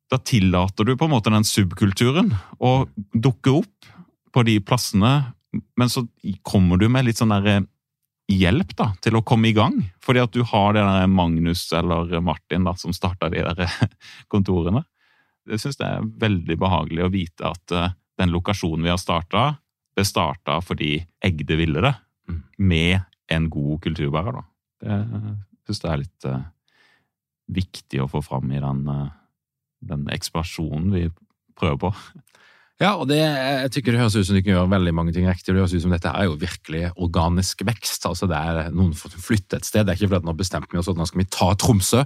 [0.09, 3.89] Da tillater du på en måte den subkulturen å dukke opp
[4.33, 5.35] på de plassene,
[5.77, 6.01] men så
[6.41, 7.59] kommer du med litt sånn derre
[8.29, 9.77] hjelp da, til å komme i gang.
[10.01, 13.69] Fordi at du har det der Magnus eller Martin da, som starta de der
[14.33, 14.81] kontorene.
[15.49, 19.51] Jeg syns det er veldig behagelig å vite at uh, den lokasjonen vi har starta,
[19.93, 20.95] ble starta fordi
[21.25, 21.93] Egde ville det,
[22.29, 22.43] Mm.
[22.57, 24.39] med en god kulturbærer.
[24.39, 24.43] da.
[24.79, 26.41] Det syns jeg er litt uh,
[27.53, 29.11] viktig å få fram i den, uh,
[29.85, 31.05] den ekspansjonen vi
[31.59, 31.93] prøver på.
[32.79, 35.25] Ja, og det, jeg tykker det høres ut som du kan gjøre veldig mange ting
[35.27, 35.51] riktig.
[35.51, 38.05] Det høres ut som dette er jo virkelig organisk vekst.
[38.07, 39.83] altså det er Noen som har flyttet et sted.
[39.83, 42.05] Det er ikke fordi den har bestemt meg, sånn at nå skal vi ta Tromsø.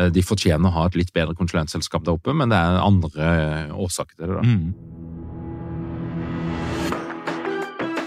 [0.00, 3.36] Eh, De fortjener å ha et litt bedre konsulentselskap der oppe, men det er andre
[3.76, 4.34] årsaker til det.
[4.38, 4.42] da.
[4.48, 4.72] Mm.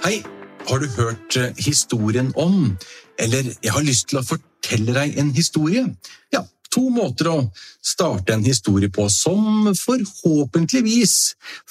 [0.07, 0.17] Hei,
[0.67, 2.77] har du hørt eh, historien om?
[3.19, 5.85] Eller jeg har lyst til å fortelle deg en historie.
[6.33, 7.37] Ja, to måter å
[7.87, 11.15] starte en historie på som forhåpentligvis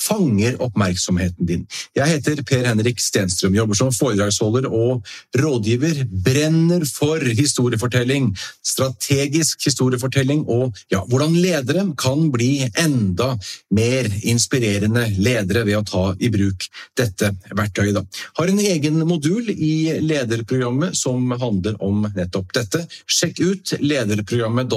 [0.06, 1.64] fanger oppmerksomheten din.
[1.96, 5.06] Jeg heter Per Henrik Stenstrøm, jobber som foredragsholder og
[5.36, 6.04] rådgiver.
[6.26, 8.30] Brenner for historiefortelling,
[8.64, 13.34] strategisk historiefortelling og ja, hvordan ledere kan bli enda
[13.76, 16.66] mer inspirerende ledere ved å ta i bruk
[16.98, 17.96] dette verktøyet.
[17.96, 18.04] Da.
[18.40, 22.84] Har en egen modul i lederprogrammet som handler om nettopp dette.
[23.06, 23.74] Sjekk ut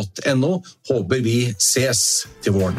[0.10, 0.64] lederprogrammet.no.
[0.90, 2.78] Håper vi ses til våren.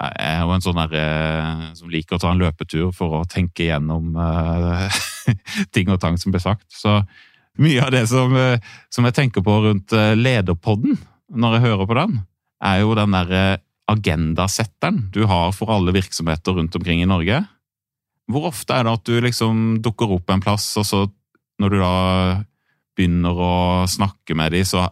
[0.00, 3.26] Jeg er jo en sånn der, eh, som liker å ta en løpetur for å
[3.28, 5.00] tenke gjennom eh,
[5.74, 6.64] ting og tang som blir sagt.
[6.72, 7.02] Så
[7.60, 10.96] mye av det som, eh, som jeg tenker på rundt lederpodden,
[11.30, 12.20] når jeg hører på den,
[12.64, 17.42] er jo den der eh, agendasetteren du har for alle virksomheter rundt omkring i Norge.
[18.30, 21.04] Hvor ofte er det at du liksom dukker opp en plass, og så
[21.60, 21.96] når du da
[22.96, 23.52] begynner å
[23.90, 24.88] snakke med dem, så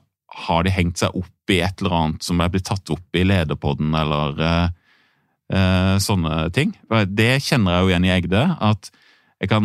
[0.46, 3.26] har de hengt seg opp i et eller annet som er blitt tatt opp i
[3.26, 4.68] lederpodden, eller eh,
[5.56, 6.70] eh, sånne ting.
[6.88, 8.82] Det kjenner jeg jo igjen i Egde, at
[9.38, 9.64] jeg kan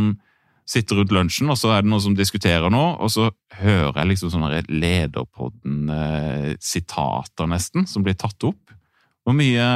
[0.70, 3.24] sitte rundt lunsjen, og så er det noen som diskuterer noe, og så
[3.60, 8.64] hører jeg liksom sånne lederpodden-sitater nesten, som blir tatt opp.
[9.24, 9.68] Hvor mye,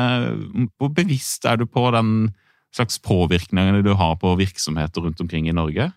[0.79, 2.09] hvor bevisst er du på den
[2.75, 5.91] slags påvirkningene du har på virksomheter rundt omkring i Norge?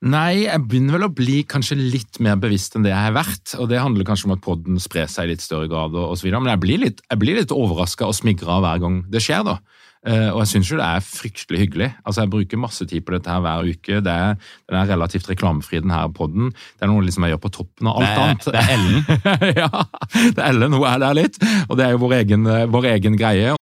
[0.00, 3.52] Nei, jeg begynner vel å bli kanskje litt mer bevisst enn det jeg har vært.
[3.60, 6.16] Og det handler kanskje om at podden sprer seg i litt større grad, og, og
[6.16, 6.40] så videre.
[6.40, 9.58] Men jeg blir litt, jeg blir litt overraska og smigra hver gang det skjer, da.
[10.00, 11.90] Uh, og jeg syns jo det er fryktelig hyggelig.
[12.08, 14.00] Altså, Jeg bruker masse tid på dette her hver uke.
[14.00, 14.40] Det er,
[14.72, 16.54] den er relativt reklamefri, den her podden.
[16.80, 18.48] Det er noe liksom jeg gjør på toppen av alt Det annet.
[18.48, 19.00] det er Ellen.
[19.60, 19.70] ja,
[20.16, 20.80] det er Ellen.
[20.80, 21.40] Hun er der litt.
[21.68, 23.59] Og det er jo vår egen, vår egen greie.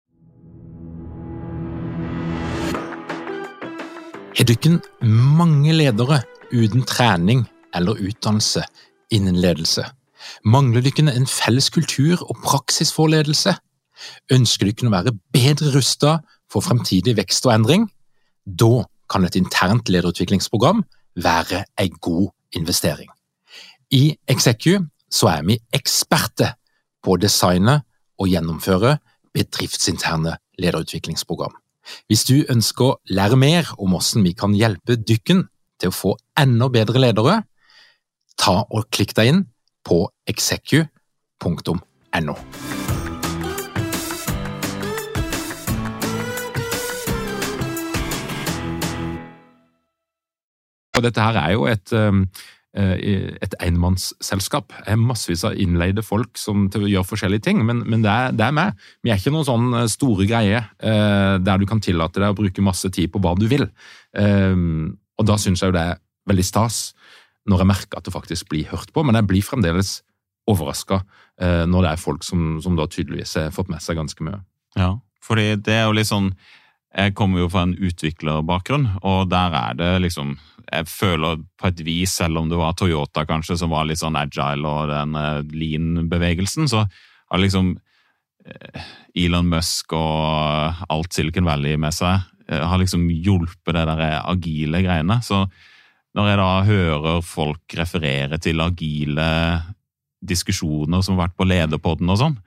[4.39, 6.21] Har dere mange ledere
[6.55, 7.41] uten trening
[7.75, 8.61] eller utdannelse
[9.11, 9.83] innen ledelse?
[10.47, 13.57] Mangler dere en felles kultur og praksis for ledelse?
[14.31, 17.89] Ønsker dere å være bedre rustet for fremtidig vekst og endring?
[18.47, 20.85] Da kan et internt lederutviklingsprogram
[21.19, 23.11] være en god investering.
[23.91, 26.55] I Execu så er vi eksperter
[27.03, 27.81] på å designe
[28.15, 29.01] og gjennomføre
[29.35, 31.51] bedriftsinterne lederutviklingsprogram.
[32.09, 35.47] Hvis du ønsker å lære mer om hvordan vi kan hjelpe dykken
[35.79, 37.41] til å få enda bedre ledere,
[38.39, 39.45] ta og klikk deg inn
[39.85, 40.89] på execu.no.
[50.99, 51.93] Og dette her er jo et,
[52.79, 54.73] et enmannsselskap.
[54.85, 58.11] Jeg har massevis av innleide folk som til å gjøre forskjellige ting, men, men det,
[58.11, 58.85] er, det er meg.
[59.05, 62.37] Vi er ikke noen sånn eh, store greie eh, der du kan tillate deg å
[62.37, 63.67] bruke masse tid på hva du vil.
[64.09, 66.77] Og da syns jeg jo det er veldig stas
[67.49, 69.99] når jeg merker at det faktisk blir hørt på, men jeg blir fremdeles
[70.49, 71.01] overraska
[71.41, 74.41] eh, når det er folk som, som da tydeligvis har fått med seg ganske mye.
[74.77, 76.31] Ja, fordi det er jo litt sånn
[76.89, 80.37] Jeg kommer jo fra en utviklerbakgrunn, og der er det liksom
[80.69, 84.17] Jeg føler på et vis, selv om det var Toyota kanskje, som var litt sånn
[84.19, 87.71] agile og den eh, lean-bevegelsen, så har liksom
[88.45, 88.83] eh,
[89.17, 92.21] Elon Musk og alt Silicon Valley med seg
[92.51, 95.17] eh, har liksom hjulpet det der agile greiene.
[95.25, 95.41] Så
[96.13, 99.27] når jeg da hører folk referere til agile
[100.21, 102.37] diskusjoner som har vært på lederpodden og sånn,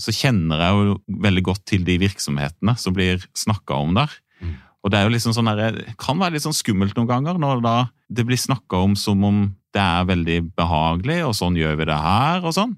[0.00, 4.12] så kjenner jeg jo veldig godt til de virksomhetene som blir snakka om der.
[4.40, 4.56] Mm.
[4.84, 7.62] Og det er jo liksom sånn der, kan være litt sånn skummelt noen ganger når
[7.64, 7.76] da
[8.12, 9.38] det blir snakka om som om
[9.74, 12.76] det er veldig behagelig, og sånn gjør vi det her, og sånn.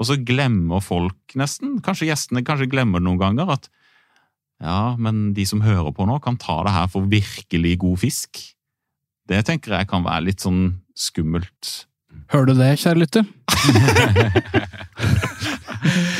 [0.00, 3.68] Og så glemmer folk nesten, kanskje gjestene kanskje glemmer det noen ganger, at
[4.60, 8.42] ja, men de som hører på nå, kan ta det her for virkelig god fisk.
[9.30, 11.70] Det tenker jeg kan være litt sånn skummelt.
[12.32, 13.30] Hører du det, kjære lytter?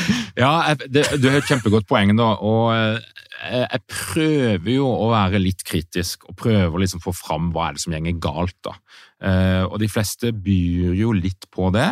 [0.39, 2.31] Ja, jeg, du har et kjempegodt poeng, da.
[2.45, 3.09] Og eh,
[3.41, 7.77] jeg prøver jo å være litt kritisk, og prøver å liksom få fram hva er
[7.77, 8.57] det som gjenger galt.
[8.67, 8.75] da.
[9.21, 11.89] Eh, og de fleste byr jo litt på det.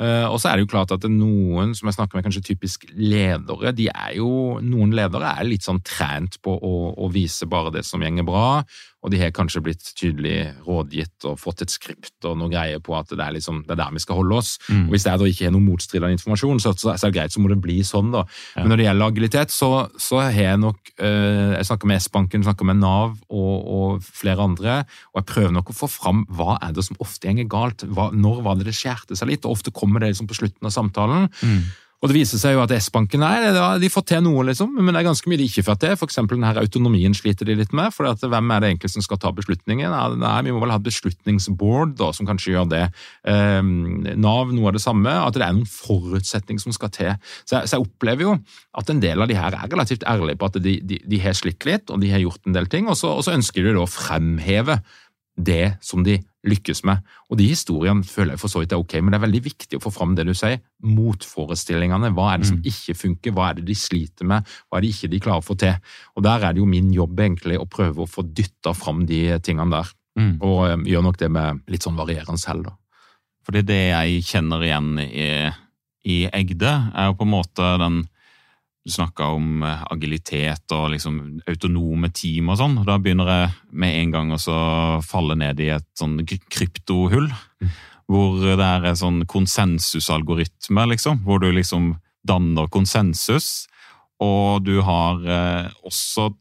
[0.00, 2.86] Eh, og så er det jo klart at noen som jeg snakker med, kanskje typisk
[2.96, 7.74] ledere, de er jo, noen ledere er litt sånn trent på å, å vise bare
[7.74, 8.62] det som gjenger bra,
[9.02, 12.94] og de har kanskje blitt tydelig rådgitt og fått et skript og noe greier på
[12.94, 14.52] at det er, liksom, det er der vi skal holde oss.
[14.68, 14.84] Mm.
[14.84, 17.34] Og Hvis det da ikke er noe motstridende informasjon, så, så, så er det greit,
[17.34, 18.12] så må det bli sånn.
[18.14, 18.22] da.
[18.54, 18.62] Ja.
[18.62, 22.46] Men når det gjelder agilitet, så, så har jeg nok eh, Jeg snakker med S-banken,
[22.46, 24.78] snakker med Nav og, og flere andre,
[25.10, 27.82] og jeg prøver nok å få fram hva er det som ofte gjenger galt.
[27.90, 29.42] Hva, når var det det skjærte seg litt?
[29.42, 31.26] og Ofte kommer det liksom på slutten av samtalen.
[31.42, 31.62] Mm.
[32.02, 34.98] Og det viser seg jo at S-banken nei, de får til noe, liksom, men det
[34.98, 35.92] er ganske mye de ikke får til.
[36.00, 37.94] For eksempel denne autonomien sliter de litt med.
[37.94, 39.94] for at hvem er det egentlig som skal ta beslutningen?
[40.18, 42.82] Nei, Vi må vel ha et beslutningsboard da, som kanskje gjør det.
[43.22, 45.14] Eh, Nav noe av det samme.
[45.14, 47.14] At det er noen forutsetning som skal til.
[47.46, 48.34] Så jeg, så jeg opplever jo
[48.74, 51.38] at en del av de her er relativt ærlige på at de, de, de har
[51.38, 53.76] slitt litt, og de har gjort en del ting, og så, og så ønsker de
[53.76, 54.80] da å fremheve
[55.36, 57.00] det som de lykkes med.
[57.30, 59.78] Og de historiene føler jeg for så vidt er ok, men det er veldig viktig
[59.78, 60.58] å få fram det du sier.
[60.84, 62.10] Motforestillingene.
[62.16, 63.34] Hva er det som ikke funker?
[63.36, 64.48] Hva er det de sliter med?
[64.68, 65.94] Hva er det ikke de klarer å få til?
[66.16, 69.24] Og der er det jo min jobb egentlig å prøve å få dytta fram de
[69.44, 69.92] tingene der.
[70.18, 70.32] Mm.
[70.44, 72.76] Og eh, gjør nok det med litt sånn varierende selv, da.
[73.42, 75.28] Fordi det jeg kjenner igjen i,
[76.06, 78.02] i Egde, er jo på en måte den
[78.82, 82.80] Du snakka om eh, agilitet og liksom autonome team og sånn.
[82.86, 84.40] Da begynner jeg med en gang å
[85.06, 87.30] falle ned i et sånn kry- kryptohull.
[88.10, 91.22] Hvor det er en sånn konsensusalgoritme, liksom.
[91.24, 91.94] Hvor du liksom
[92.26, 93.68] danner konsensus.
[94.22, 96.32] Og du har eh, også,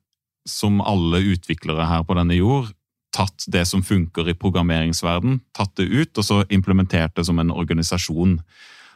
[0.49, 2.73] som alle utviklere her på denne jord,
[3.13, 7.51] tatt det som funker i programmeringsverden, tatt det ut og så implementert det som en
[7.51, 8.37] organisasjon.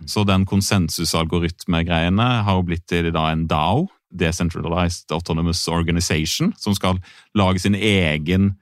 [0.03, 6.99] Så den konsensusalgoritmegreiene har jo blitt til da en DAO, Decentralized Autonomous Organization, som skal
[7.37, 8.53] lage sin egen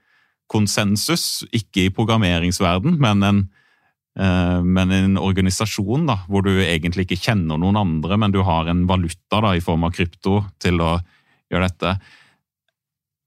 [0.50, 3.40] konsensus, ikke i programmeringsverden, men en,
[4.18, 8.68] eh, men en organisasjon da, hvor du egentlig ikke kjenner noen andre, men du har
[8.70, 10.98] en valuta da, i form av krypto til å
[11.50, 11.96] gjøre dette.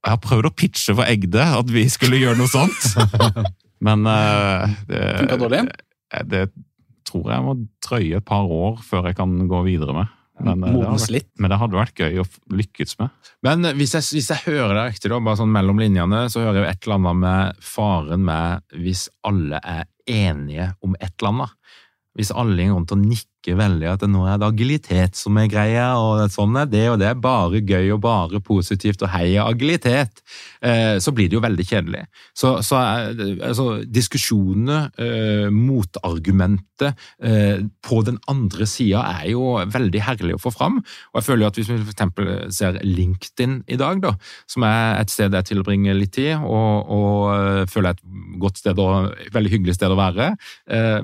[0.06, 2.92] Jeg har prøvd å pitche for Egde at vi skulle gjøre noe sånt,
[3.88, 6.46] men uh, det, det, det
[7.08, 10.14] tror jeg må drøye et par år før jeg kan gå videre med.
[10.38, 13.30] Men, eh, det, hadde vært, men det hadde vært gøy å lykkes med.
[13.46, 16.60] Men hvis jeg, hvis jeg hører deg riktig, da, bare sånn mellom linjene, så hører
[16.60, 21.34] jeg jo et eller annet med faren med hvis alle er enige om et eller
[21.34, 21.58] annet.
[22.18, 25.88] Hvis alle går rundt og nikker veldig at nå er det agilitet som er greia,
[25.96, 30.22] og sånn er det, og det er bare gøy og bare positivt, og heia agilitet,
[30.62, 32.04] eh, så blir det jo veldig kjedelig.
[32.36, 36.92] Så, så altså, diskusjonene, eh, motargumentet
[37.24, 40.82] eh, på den andre sida er jo veldig herlig å få fram.
[41.14, 44.14] Og jeg føler jo at hvis vi eksempel ser LinkedIn i dag, da,
[44.50, 48.06] som er et sted jeg tilbringer litt tid, og, og føler er et
[48.42, 50.32] godt sted og veldig hyggelig sted å være,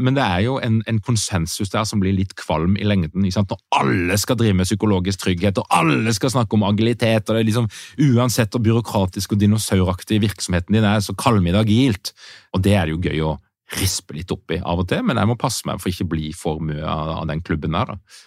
[0.03, 3.25] men det er jo en, en konsensus der som blir litt kvalm i lengden.
[3.25, 3.53] Ikke sant?
[3.53, 7.43] Når alle skal drive med psykologisk trygghet, og alle skal snakke om agilitet, og det
[7.43, 7.69] er liksom
[8.09, 12.13] uansett hvor byråkratisk og dinosauraktig virksomheten din er, så kaller vi det agilt.
[12.53, 13.37] Og det er det jo gøy å
[13.79, 16.29] rispe litt opp i av og til, men jeg må passe meg for ikke bli
[16.37, 17.95] for mye av den klubben der.
[17.95, 18.21] da.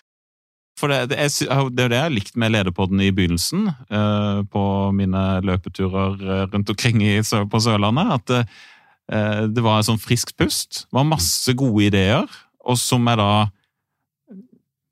[0.77, 4.41] For det, det, er, det er det jeg har likt med lederpodden i begynnelsen, eh,
[4.53, 4.65] på
[4.97, 10.85] mine løpeturer eh, rundt omkring på Sørlandet, at eh, det var en sånn friskt pust.
[10.85, 12.29] Det var masse gode ideer,
[12.67, 13.31] og som jeg da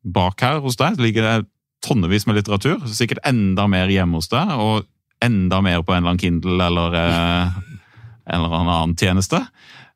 [0.04, 1.48] Bak her hos deg ligger det
[1.84, 4.86] tonnevis med litteratur, sikkert enda mer hjemme hos deg, og
[5.24, 7.58] enda mer på en eller annen Kindle eller eh,
[8.32, 9.40] en eller annen tjeneste.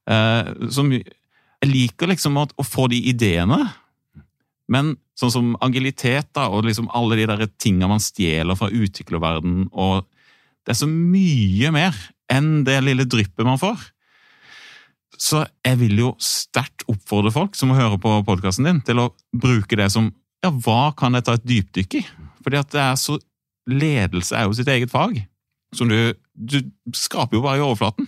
[0.09, 3.65] Eh, som Jeg liker liksom å, å få de ideene,
[4.69, 9.71] men sånn som agilitet da, og liksom alle de der tingene man stjeler fra utviklerverdenen
[9.73, 10.05] og
[10.69, 11.97] det er så mye mer
[12.29, 13.87] enn det lille dryppet man får.
[15.19, 19.79] Så jeg vil jo sterkt oppfordre folk som hører på podkasten din, til å bruke
[19.79, 22.05] det som Ja, hva kan jeg ta et dypdykk i?
[22.45, 23.19] Fordi at det er så
[23.69, 25.19] Ledelse er jo sitt eget fag.
[25.77, 26.63] Som du Du
[26.95, 28.07] skraper jo bare i overflaten.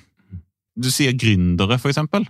[0.79, 2.25] Du sier gründere, for eksempel.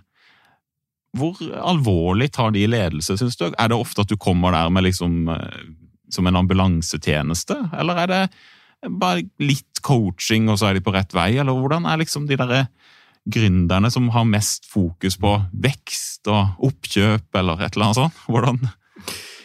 [1.14, 3.50] Hvor alvorlig tar de ledelse, syns du?
[3.50, 5.66] Er det ofte at du kommer der med liksom eh,
[6.10, 8.22] som en ambulansetjeneste, eller er det,
[8.88, 11.34] bare litt coaching, og så er de på rett vei?
[11.36, 12.62] Eller hvordan er liksom de derre
[13.28, 18.22] gründerne som har mest fokus på vekst og oppkjøp, eller et eller annet sånt?
[18.28, 18.62] Hvordan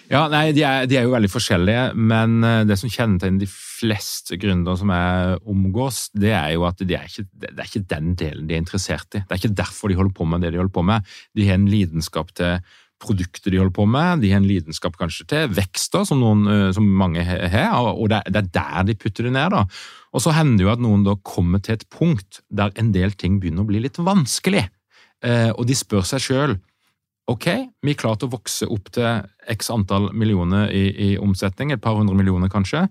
[0.05, 3.49] Ja, nei, de er, de er, jo veldig forskjellige, men eh, det som kjennetegner de
[3.49, 7.87] fleste gründere som jeg omgås, det er jo at de er ikke, det er ikke
[7.89, 9.23] den delen de er interessert i.
[9.23, 11.15] Det er ikke derfor de holder på med det de holder på med.
[11.33, 12.59] De har en lidenskap til
[13.01, 16.69] produkter de holder på med, de har en lidenskap kanskje til vekster, som, noen, eh,
[16.75, 19.51] som mange har, og det er der de putter det ned.
[19.51, 19.65] da.
[20.15, 23.15] Og så hender det jo at noen da kommer til et punkt der en del
[23.19, 24.67] ting begynner å bli litt vanskelig,
[25.25, 26.57] eh, og de spør seg sjøl
[27.25, 27.47] Ok,
[27.81, 31.97] vi er klart å vokse opp til x antall millioner i, i, omsetning, et par
[31.97, 32.83] hundre millioner kanskje.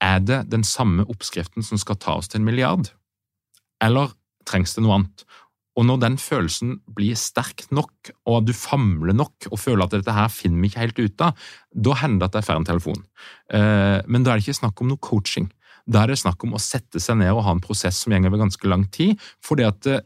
[0.00, 2.88] Er det den samme oppskriften som skal ta oss til en milliard?
[3.84, 4.14] Eller
[4.48, 5.26] trengs det noe annet?
[5.78, 10.14] Og når den følelsen blir sterk nok, og du famler nok og føler at dette
[10.16, 13.02] her finner vi ikke helt ut av, da hender det at jeg får en telefon.
[13.56, 15.48] Eh, men da er det ikke snakk om noe coaching.
[15.88, 18.28] Da er det snakk om å sette seg ned og ha en prosess som går
[18.28, 19.16] over ganske lang tid.
[19.40, 20.04] fordi at eh,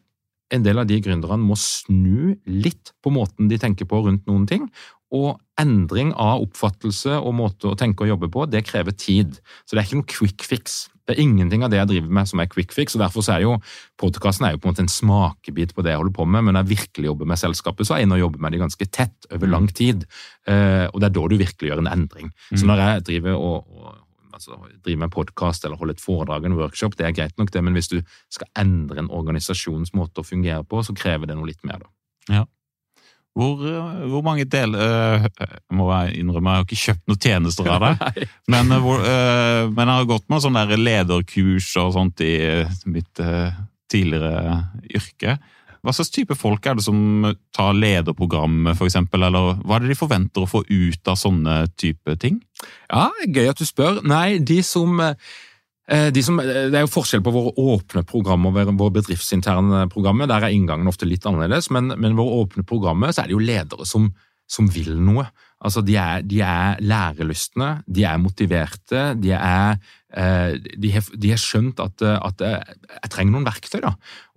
[0.55, 4.47] en del av de gründerne må snu litt på måten de tenker på rundt noen
[4.47, 4.69] ting.
[5.15, 9.39] Og endring av oppfattelse og måte å tenke og jobbe på, det krever tid.
[9.65, 10.87] Så det er ikke noe quick fix.
[11.07, 13.37] Det er ingenting av det jeg driver med som er quick fix, og derfor så
[13.37, 13.53] er jo
[14.01, 16.73] podkasten på en måte en smakebit på det jeg holder på med, men når jeg
[16.73, 19.53] virkelig jobber med selskapet, så er jeg inne og jobber med det ganske tett over
[19.53, 20.03] lang tid.
[20.51, 22.35] Eh, og det er da du virkelig gjør en endring.
[22.51, 23.95] Så når jeg driver og, og
[24.35, 27.63] altså, drive med podkast eller holde et foredrag en workshop, det er greit nok, det,
[27.65, 28.01] men hvis du
[28.33, 31.87] skal endre en organisasjons måte å fungere på, så krever det noe litt mer.
[31.87, 31.93] da.
[32.41, 32.45] Ja.
[33.37, 37.69] Hvor, eh, hvor, mange deler uh, må Jeg innrømme, jeg har ikke kjøpt noen tjenester
[37.69, 38.23] av deg.
[38.53, 42.33] men, uh, hvor, uh, men, jeg har gått med sånne lederkurs og sånt i
[42.89, 43.21] mitt
[43.93, 44.57] tidligere
[44.89, 45.37] yrke.
[45.85, 49.99] Hva slags type folk er det som tar lederprogrammet, f.eks., eller hva er det de
[50.01, 52.41] forventer å få ut av sånne type ting?
[52.89, 54.01] Ja, Gøy at du spør.
[54.03, 54.99] Nei, de som,
[55.87, 60.27] de som Det er jo forskjell på våre åpne programmer og våre bedriftsinterne programmer.
[60.27, 63.45] Der er inngangen ofte litt annerledes, men, men våre åpne programmer så er det jo
[63.45, 64.09] ledere som,
[64.51, 65.29] som vil noe.
[65.65, 71.29] Altså, de er, de er lærelystne, de er motiverte, de, er, eh, de, har, de
[71.29, 73.83] har, skjønt at, at, jeg trenger noen verktøy.
[73.85, 73.91] Da.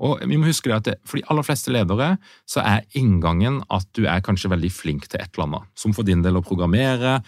[0.04, 2.10] Og vi må huske det at For de aller fleste ledere
[2.50, 5.70] så er inngangen at du er kanskje veldig flink til et eller annet.
[5.80, 7.20] Som for din del å programmere,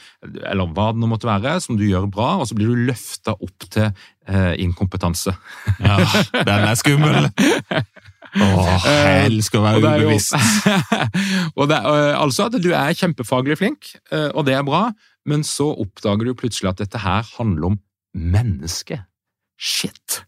[0.44, 3.38] eller hva det nå måtte være, som du gjør bra, og så blir du løfta
[3.38, 5.36] opp til eh, inkompetanse.
[5.80, 6.00] Ja,
[6.36, 7.32] den er skummel!
[8.32, 8.86] Åh,
[9.28, 10.36] elsker å være ubevisst.
[11.58, 14.90] og det er, eh, altså at du er kjempefaglig flink, eh, og det er bra,
[15.28, 17.80] men så oppdager du plutselig at dette her handler om
[18.18, 19.02] menneske.
[19.60, 20.22] Shit!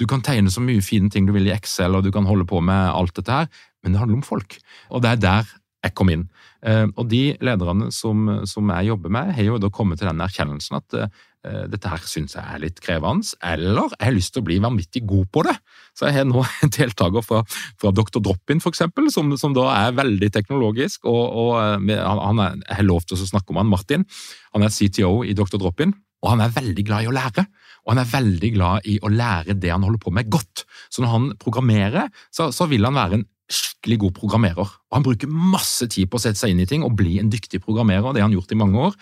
[0.00, 2.46] Du kan tegne så mye fine ting du vil i Excel, og du kan holde
[2.48, 3.50] på med alt dette her,
[3.82, 4.56] men det handler om folk.
[4.90, 6.28] Og det er der jeg kom inn.
[6.62, 10.22] Eh, og de lederne som, som jeg jobber med, har jo da kommet til den
[10.22, 14.44] erkjennelsen at uh, dette her syns jeg er litt krevende, eller jeg har lyst til
[14.44, 15.56] å bli vanvittig god på det.
[15.98, 17.42] Så jeg har nå en deltaker fra,
[17.82, 18.20] fra Dr.
[18.22, 22.88] Drop-In, eksempel, som, som, da er veldig teknologisk, og, og han, han er, jeg har
[22.88, 24.06] lov til å snakke om han, Martin.
[24.54, 25.58] Han er CTO i Dr.
[25.58, 25.96] Drop-In.
[26.22, 27.44] Og han er veldig glad i å lære,
[27.82, 30.64] og han er veldig glad i å lære det han holder på med, godt.
[30.92, 34.70] Så når han programmerer, så, så vil han være en skikkelig god programmerer.
[34.70, 37.32] Og Han bruker masse tid på å sette seg inn i ting og bli en
[37.32, 38.14] dyktig programmerer.
[38.14, 38.94] det har han gjort i mange år.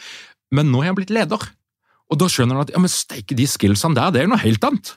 [0.50, 1.44] Men nå har han blitt leder.
[2.10, 4.42] Og da skjønner han at ja, men steike, de skillsene der, det er jo noe
[4.42, 4.96] helt annet.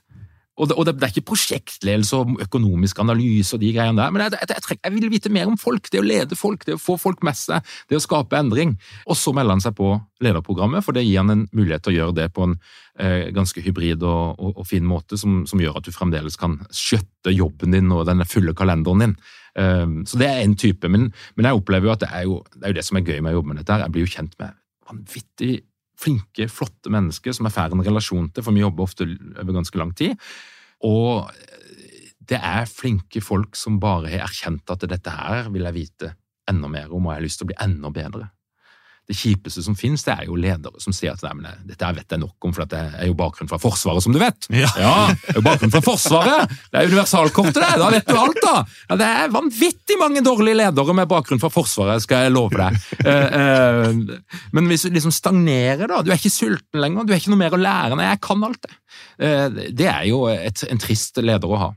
[0.54, 4.22] Og det, og det, er ikke prosjektledelse og økonomisk analyse og de greiene der, men
[4.22, 6.82] jeg, jeg, jeg, jeg, vil vite mer om folk, det å lede folk, det å
[6.82, 8.76] få folk med seg, det å skape endring.
[9.10, 11.98] Og så melder han seg på lederprogrammet, for det gir han en mulighet til å
[11.98, 12.54] gjøre det på en
[13.02, 16.60] eh, ganske hybrid og, og, og, fin måte, som, som, gjør at du fremdeles kan
[16.70, 19.18] skjøtte jobben din og den fulle kalenderen din.
[19.54, 22.39] Um, så det er en type, men, men, jeg opplever jo at det er jo,
[22.56, 23.74] det er jo det som er gøy med å jobbe med dette.
[23.74, 23.88] her.
[23.88, 25.54] Jeg blir jo kjent med vanvittig
[26.04, 29.80] flinke, flotte mennesker som jeg får en relasjon til, for vi jobber ofte over ganske
[29.80, 30.30] lang tid.
[30.84, 31.32] Og
[32.24, 36.13] det er flinke folk som bare har erkjent at dette her vil jeg vite
[36.50, 38.30] enda mer om, og jeg har lyst til å bli enda bedre
[39.13, 42.15] det kjipeste som finnes, det er jo ledere som sier at nei, men dette vet
[42.15, 44.47] jeg nok om, for det er jo bakgrunn fra Forsvaret, som du vet.
[44.49, 46.56] Ja, ja det er jo bakgrunn fra Forsvaret!
[46.73, 47.69] Det er universalkortet, det!
[47.82, 48.56] Da vet du alt, da!
[48.89, 52.80] Ja, det er vanvittig mange dårlige ledere med bakgrunn fra Forsvaret, skal jeg love deg.
[53.04, 57.21] Eh, eh, men hvis du liksom stagnerer, da, du er ikke sulten lenger, du er
[57.21, 58.78] ikke noe mer å lære, nei, jeg kan alt det.
[59.19, 61.71] Eh, det er jo et, en trist leder å ha.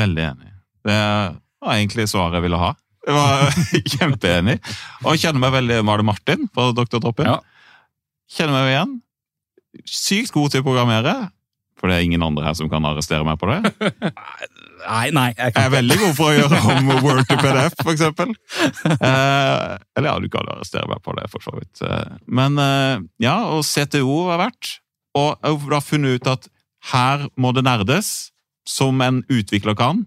[0.00, 0.54] Veldig enig.
[0.84, 0.96] Det
[1.64, 2.72] var egentlig svaret jeg ville ha.
[3.04, 3.56] Jeg var
[3.94, 4.58] kjempeenig.
[5.04, 7.00] Og jeg kjenner meg veldig Var det Martin fra Dr.
[7.04, 7.28] Toppen.
[7.28, 7.38] Ja.
[8.34, 8.94] Kjenner meg igjen.
[9.90, 11.14] Sykt god til å programmere.
[11.80, 13.60] For det er ingen andre her som kan arrestere meg på det.
[14.84, 15.30] Nei, nei.
[15.32, 18.34] Jeg, jeg er veldig god for å gjøre om Word to PDF, eksempel.
[18.84, 21.80] Eh, eller ja, du kan arrestere meg på det, for så vidt.
[21.80, 24.74] Eh, men eh, ja, og CTO har vært.
[25.16, 26.50] Og jeg har funnet ut at
[26.90, 28.10] her må det nerdes,
[28.68, 30.04] som en utvikler kan.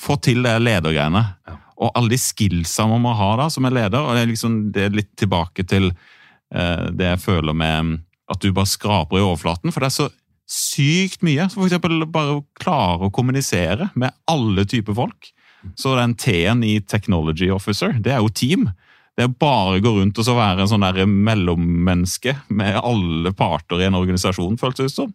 [0.00, 1.22] Få til det ledergreiene.
[1.46, 1.60] Ja.
[1.76, 4.00] Og alle de skillsa man må ha da, som en leder.
[4.00, 7.98] og Det er, liksom, det er litt tilbake til eh, det jeg føler med
[8.32, 9.72] at du bare skraper i overflaten.
[9.74, 10.08] For det er så
[10.46, 11.48] sykt mye.
[11.50, 15.32] Så for eksempel bare å klare å kommunisere med alle typer folk.
[15.74, 18.68] Så den T-en i Technology Officer, det er jo team.
[19.16, 23.32] Det er bare å gå rundt og så være en sånn der mellommenneske med alle
[23.36, 25.14] parter i en organisasjon, føltes det ut som.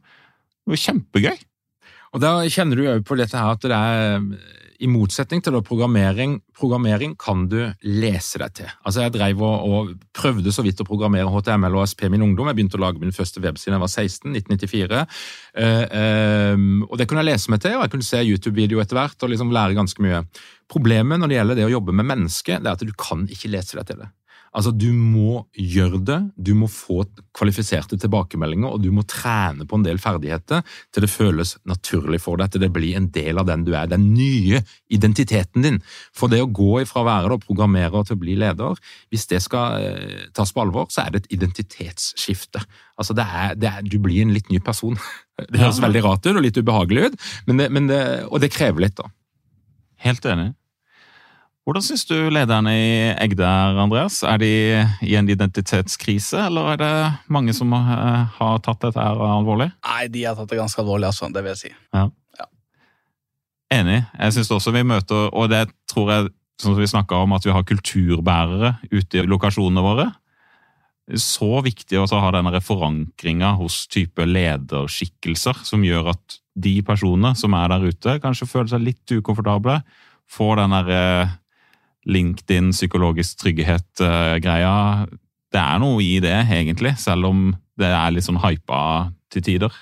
[0.66, 1.38] Det var kjempegøy.
[2.12, 4.26] Og da kjenner du jo på dette her at det er
[4.82, 8.72] i motsetning til programmering, programmering kan du lese deg til.
[8.86, 12.50] Altså Jeg drev og, og prøvde så vidt å programmere HTML og ASP min ungdom.
[12.50, 15.04] Jeg begynte å lage min første webside da jeg var 16, 1994.
[15.62, 18.98] Eh, eh, og Det kunne jeg lese meg til, og jeg kunne se YouTube-video etter
[18.98, 20.24] hvert og liksom lære ganske mye.
[20.72, 23.54] Problemet når det gjelder det å jobbe med mennesker, det er at du kan ikke
[23.54, 24.10] lese deg til det.
[24.52, 27.06] Altså, Du må gjøre det, du må få
[27.38, 32.42] kvalifiserte tilbakemeldinger, og du må trene på en del ferdigheter til det føles naturlig for
[32.42, 35.80] deg, til det blir en del av den du er, den nye identiteten din.
[36.16, 38.80] For det å gå ifra å være programmerer til å bli leder,
[39.12, 42.64] hvis det skal eh, tas på alvor, så er det et identitetsskifte.
[43.00, 45.00] Altså, det er, det er, Du blir en litt ny person.
[45.42, 47.16] Det høres veldig rart ut og litt ubehagelig ut,
[47.48, 49.08] men det, men det, og det krever litt, da.
[50.06, 50.52] Helt enig.
[51.72, 52.88] Hvordan syns du lederne i
[53.24, 54.18] Egde er, Andreas?
[54.28, 54.48] Er de
[55.08, 56.96] i en identitetskrise, eller er det
[57.32, 59.70] mange som eh, har tatt dette her alvorlig?
[59.88, 61.30] Nei, de har tatt det ganske alvorlig, altså.
[61.32, 61.72] Det vil jeg si.
[63.72, 64.02] Enig.
[64.18, 66.28] Jeg syns også vi møter, og det tror jeg,
[66.60, 70.12] som vi snakka om, at vi har kulturbærere ute i lokasjonene våre.
[71.16, 77.56] Så viktig å ha denne forankringa hos type lederskikkelser, som gjør at de personene som
[77.56, 79.80] er der ute, kanskje føler seg litt ukomfortable,
[80.28, 81.06] får den derre
[82.10, 84.76] LinkedIn psykologisk trygghet-greia.
[85.52, 87.50] Det er noe i det, egentlig, selv om
[87.80, 89.76] det er litt sånn hypa til tider.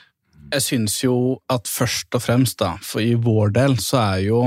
[0.49, 1.15] Jeg syns jo
[1.51, 4.43] at først og fremst, da, for i vår del, så er jo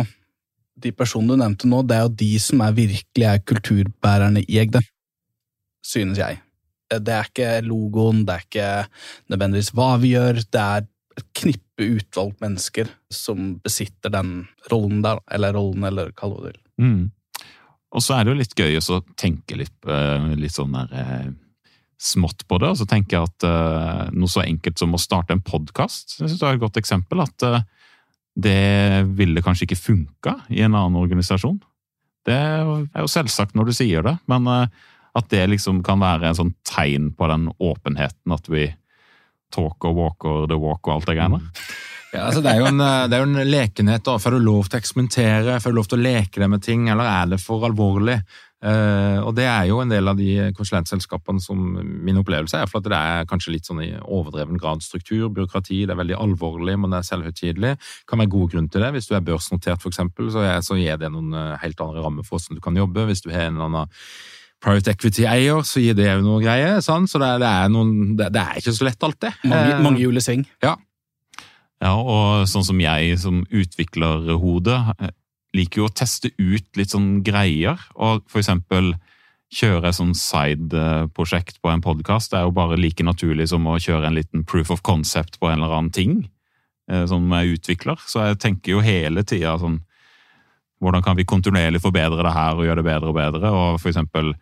[0.83, 4.59] de personene du nevnte nå, det er jo de som er virkelig er kulturbærerne i
[4.62, 4.83] Egde.
[5.87, 6.41] Synes jeg.
[6.93, 8.70] Det er ikke logoen, det er ikke
[9.33, 14.43] nødvendigvis hva vi gjør, det er et knippe utvalgt mennesker som besitter den
[14.73, 16.61] rollen der, eller rollen, eller kall det hva du vil.
[16.83, 17.03] Mm.
[17.93, 21.30] Og så er det jo litt gøy å tenke litt, eh, litt sånn der eh,
[22.01, 22.72] smått på det.
[22.72, 26.32] Og så tenker jeg at uh, noe så enkelt som å starte en podkast det
[26.34, 27.22] er et godt eksempel.
[27.22, 27.45] At
[28.34, 31.61] det ville kanskje ikke funka i en annen organisasjon.
[32.26, 36.40] Det er jo selvsagt når du sier det, men at det liksom kan være en
[36.40, 38.66] sånn tegn på den åpenheten at vi
[39.55, 41.43] talker, walker, the walk og alt det greiene.
[42.13, 44.05] Ja, altså det, er jo en, det er jo en lekenhet.
[44.05, 44.19] da.
[44.21, 45.61] Får du lov til å eksperimentere?
[45.65, 48.19] Får du lov til å leke deg med ting, eller er det for alvorlig?
[48.63, 52.79] Uh, og det er jo en del av de konsulentselskapene som min opplevelse er, for
[52.79, 56.77] at det er kanskje litt sånn i overdreven grad struktur, byråkrati, det er veldig alvorlig,
[56.79, 57.73] men det er selvhøytidelig.
[58.07, 58.93] Kan være god grunn til det.
[58.95, 61.35] Hvis du er børsnotert, eksempel, så, er, så gir det noen
[61.65, 63.09] helt andre rammer for hvordan du kan jobbe.
[63.11, 63.99] Hvis du har en eller annen
[64.63, 66.79] private equity-eier, så gir det jo noe greier.
[66.87, 67.11] Sant?
[67.11, 69.43] Så det er, det, er noen, det, er, ikke så lett alltid.
[69.51, 70.47] Mange, mange hjul i sving.
[70.63, 70.77] Ja.
[71.83, 74.76] Ja, og sånn som jeg som utviklerhode
[75.53, 78.95] liker jo å teste ut litt sånn greier, og for eksempel
[79.53, 84.09] kjøre et sånn side-prosjekt på en podkast er jo bare like naturlig som å kjøre
[84.09, 86.14] en liten proof of concept på en eller annen ting
[86.89, 88.01] som jeg utvikler.
[88.09, 89.83] Så jeg tenker jo hele tida sånn
[90.83, 93.51] Hvordan kan vi kontinuerlig forbedre det her og gjøre det bedre og bedre?
[93.55, 94.33] Og for eksempel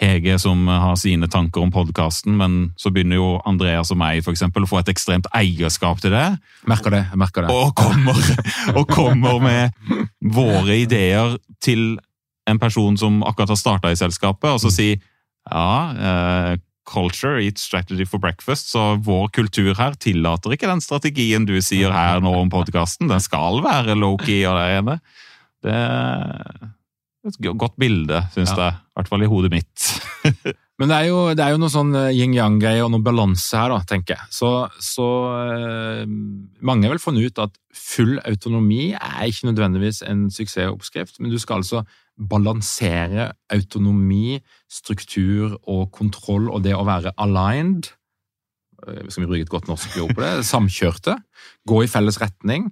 [0.00, 4.32] Hege som har sine tanker om podkasten, men så begynner jo Andreas og meg for
[4.32, 6.26] eksempel, å få et ekstremt eierskap til det.
[6.70, 7.52] Merker det, merker det.
[7.52, 8.16] Og kommer,
[8.78, 9.76] og kommer med
[10.24, 11.98] våre ideer til
[12.48, 16.56] en person som akkurat har starta i selskapet, og så si ja, uh,
[16.90, 21.92] culture eat strategy for breakfast, så vår kultur her tillater ikke den strategien du sier
[21.94, 23.10] her nå om podkasten.
[23.10, 24.98] Den skal være low-key og det ene.
[25.60, 25.78] Det
[27.28, 28.70] et godt bilde, syns ja.
[28.70, 28.80] jeg.
[28.80, 29.86] I hvert fall i hodet mitt.
[30.80, 33.82] Men det er, jo, det er jo noe sånn yin-yang-greier og noe balanse her, da,
[33.84, 34.30] tenker jeg.
[34.32, 35.08] Så, så
[35.52, 36.06] eh,
[36.64, 41.36] mange har vel funnet ut at full autonomi er ikke nødvendigvis en suksessoppskrift, men du
[41.42, 41.84] skal altså
[42.16, 44.40] balansere autonomi,
[44.72, 47.92] struktur og kontroll og det å være aligned.
[48.80, 50.32] Skal vi bruke et godt norsk ord på det?
[50.54, 51.18] Samkjørte.
[51.68, 52.70] Gå i felles retning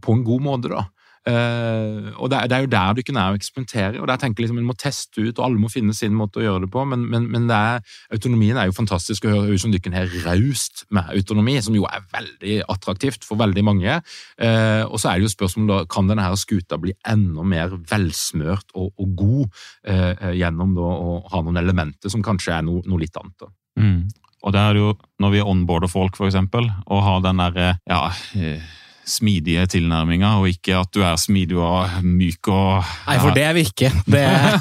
[0.00, 0.86] på en god måte, da.
[1.22, 4.58] Uh, og det er, det er, jo der er å eksperimentere, og der tenker liksom
[4.58, 7.04] en må teste ut, og alle må finne sin måte å gjøre det på, men,
[7.12, 7.82] men, men er,
[8.14, 11.86] autonomien er jo fantastisk å høre ut som dykken har raust med autonomi, som jo
[11.86, 14.00] er veldig attraktivt for veldig mange.
[14.40, 17.78] Uh, og så er det jo spørsmålet da, kan denne her skuta bli enda mer
[17.90, 22.82] velsmørt og, og god uh, gjennom da, å ha noen elementer som kanskje er noe,
[22.88, 23.46] noe litt annet.
[23.78, 24.10] Mm.
[24.42, 24.92] Og det er jo
[25.22, 28.00] når vi onboarder folk, for eksempel, og har den derre ja,
[28.34, 28.70] eh,
[29.08, 33.56] smidige tilnærminga, og ikke at du er smidig og myk og Nei, for det er
[33.56, 33.90] vi ikke.
[34.06, 34.56] Det er,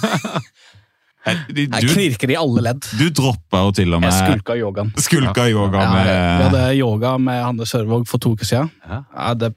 [1.53, 2.87] du, jeg knirker i alle ledd.
[2.97, 4.91] du droppa jo til og med Jeg skulka yogaen.
[4.97, 8.71] Skulka yoga Ja, med vi hadde yoga med Hanne Sørvåg for to uker siden.
[8.87, 9.03] Ja.
[9.15, 9.53] Ja, det,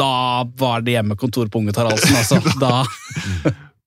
[0.00, 0.12] da
[0.58, 2.40] var det hjemmekontor på Unge Taraldsen, altså.
[2.62, 2.84] Da,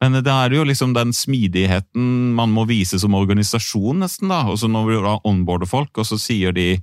[0.04, 4.32] Men da er det jo liksom den smidigheten man må vise som organisasjon, nesten.
[4.32, 4.42] da.
[4.52, 6.78] Og så når vi da onboarder folk, og så sier de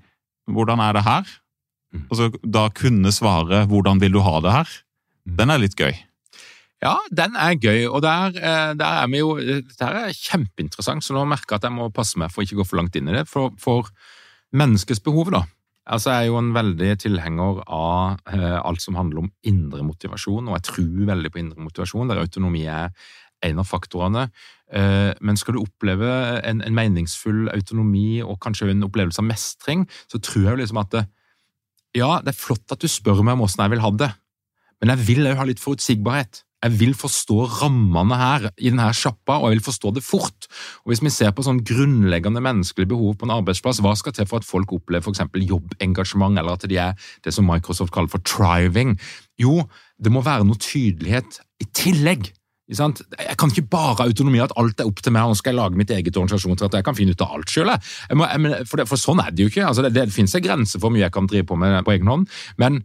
[0.51, 1.28] 'hvordan er det her?'
[1.91, 2.07] Mm.
[2.07, 4.76] Og så da kunne svare 'hvordan vil du ha det her?'
[5.26, 5.95] Den er litt gøy.
[6.80, 11.05] Ja, den er gøy, og der, eh, der er vi jo Dette her er kjempeinteressant,
[11.05, 12.97] så nå merker jeg at jeg må passe meg for ikke å gå for langt
[12.97, 13.28] inn i det.
[13.28, 13.91] For, for
[14.57, 15.45] menneskets behov, da.
[15.86, 20.49] Altså, Jeg er jo en veldig tilhenger av eh, alt som handler om indre motivasjon,
[20.49, 22.95] og jeg tror veldig på indre motivasjon, der autonomi er
[23.43, 24.30] en av faktorene.
[24.72, 26.11] Eh, men skal du oppleve
[26.47, 30.80] en, en meningsfull autonomi og kanskje en opplevelse av mestring, så tror jeg jo liksom
[30.80, 31.05] at det,
[31.97, 34.12] ja, det er flott at du spør meg om åssen jeg vil ha det,
[34.80, 36.45] men jeg vil òg ha litt forutsigbarhet.
[36.61, 40.49] Jeg vil forstå rammene her i denne sjappa, og jeg vil forstå det fort.
[40.84, 44.28] Og Hvis vi ser på sånn grunnleggende menneskelige behov på en arbeidsplass, hva skal til
[44.28, 46.93] for at folk opplever eksempel jobbengasjement, eller at de er
[47.24, 48.99] det som Microsoft kaller for thriving?
[49.41, 49.64] Jo,
[49.97, 52.28] det må være noe tydelighet i tillegg.
[52.70, 55.52] Jeg kan ikke bare ha autonomi, at alt er opp til meg, og nå skal
[55.52, 57.72] jeg lage mitt eget organisasjon til at jeg kan finne ut av alt sjøl.
[58.70, 59.66] For, for sånn er det jo ikke.
[59.66, 61.94] Altså, det, det finnes en grense for hvor mye jeg kan drive på med på
[61.96, 62.28] egen hånd.
[62.62, 62.82] Men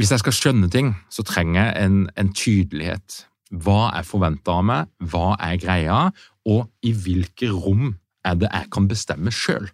[0.00, 3.22] hvis jeg skal skjønne ting, så trenger jeg en, en tydelighet.
[3.62, 6.02] Hva er forventa av meg, hva er greia,
[6.48, 7.92] og i hvilke rom
[8.26, 9.68] er det jeg kan bestemme sjøl.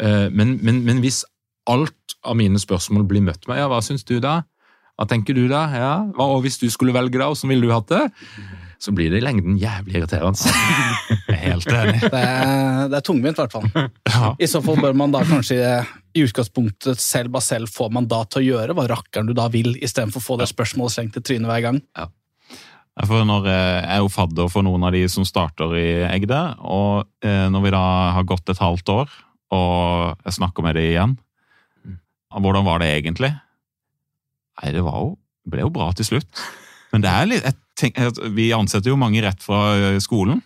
[0.00, 1.22] Men, men, men hvis
[1.70, 4.42] alt av mine spørsmål blir møtt med ja, hva syns du da?
[5.00, 5.62] Hva tenker du da?
[5.72, 8.02] Ja, hva, og hvis du skulle velge da, hvordan ville du hatt det?
[8.80, 10.52] Så blir det i lengden jævlig irriterende.
[11.30, 12.02] Jeg er helt enig.
[12.04, 13.88] det, er, det er tungvint, i hvert fall.
[14.08, 14.30] Ja.
[14.36, 15.56] I så fall bør man da kanskje
[16.12, 19.72] i utgangspunktet selv bare selv få mandat til å gjøre hva rakkeren du da vil,
[19.80, 21.80] istedenfor å få det spørsmålet slengt i trynet hver gang.
[21.96, 22.08] Ja,
[23.08, 26.40] For når, eh, jeg er jo fadder for noen av de som starter i Egde,
[26.60, 27.84] og eh, når vi da
[28.18, 29.20] har gått et halvt år,
[29.56, 31.18] og jeg snakker med dem igjen
[32.30, 33.32] Hvordan var det egentlig?
[34.62, 35.14] Nei, det var jo,
[35.50, 36.42] ble jo bra til slutt.
[36.92, 40.42] Men det er litt, jeg tenker, vi ansetter jo mange rett fra eh, skolen,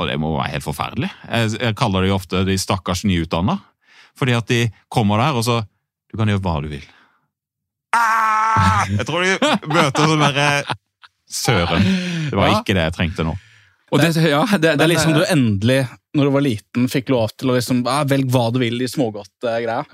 [0.00, 1.10] og det må være helt forferdelig.
[1.28, 3.58] Jeg, jeg kaller jo ofte de stakkars nyutdanna,
[4.18, 4.62] fordi at de
[4.92, 5.60] kommer der, og så
[6.10, 6.82] Du kan gjøre hva du vil.
[7.94, 8.82] Ah!
[8.90, 9.34] Jeg tror de
[9.70, 10.48] møter sånn derre
[11.30, 11.84] Søren.
[12.30, 12.56] Det var Ja.
[12.58, 13.36] ikke det jeg trengte nå.
[13.92, 17.30] Og det, ja, det, Det er liksom du endelig, når du var liten, fikk lov
[17.38, 19.84] til å liksom, ah, velge hva du vil i smågodtgreia.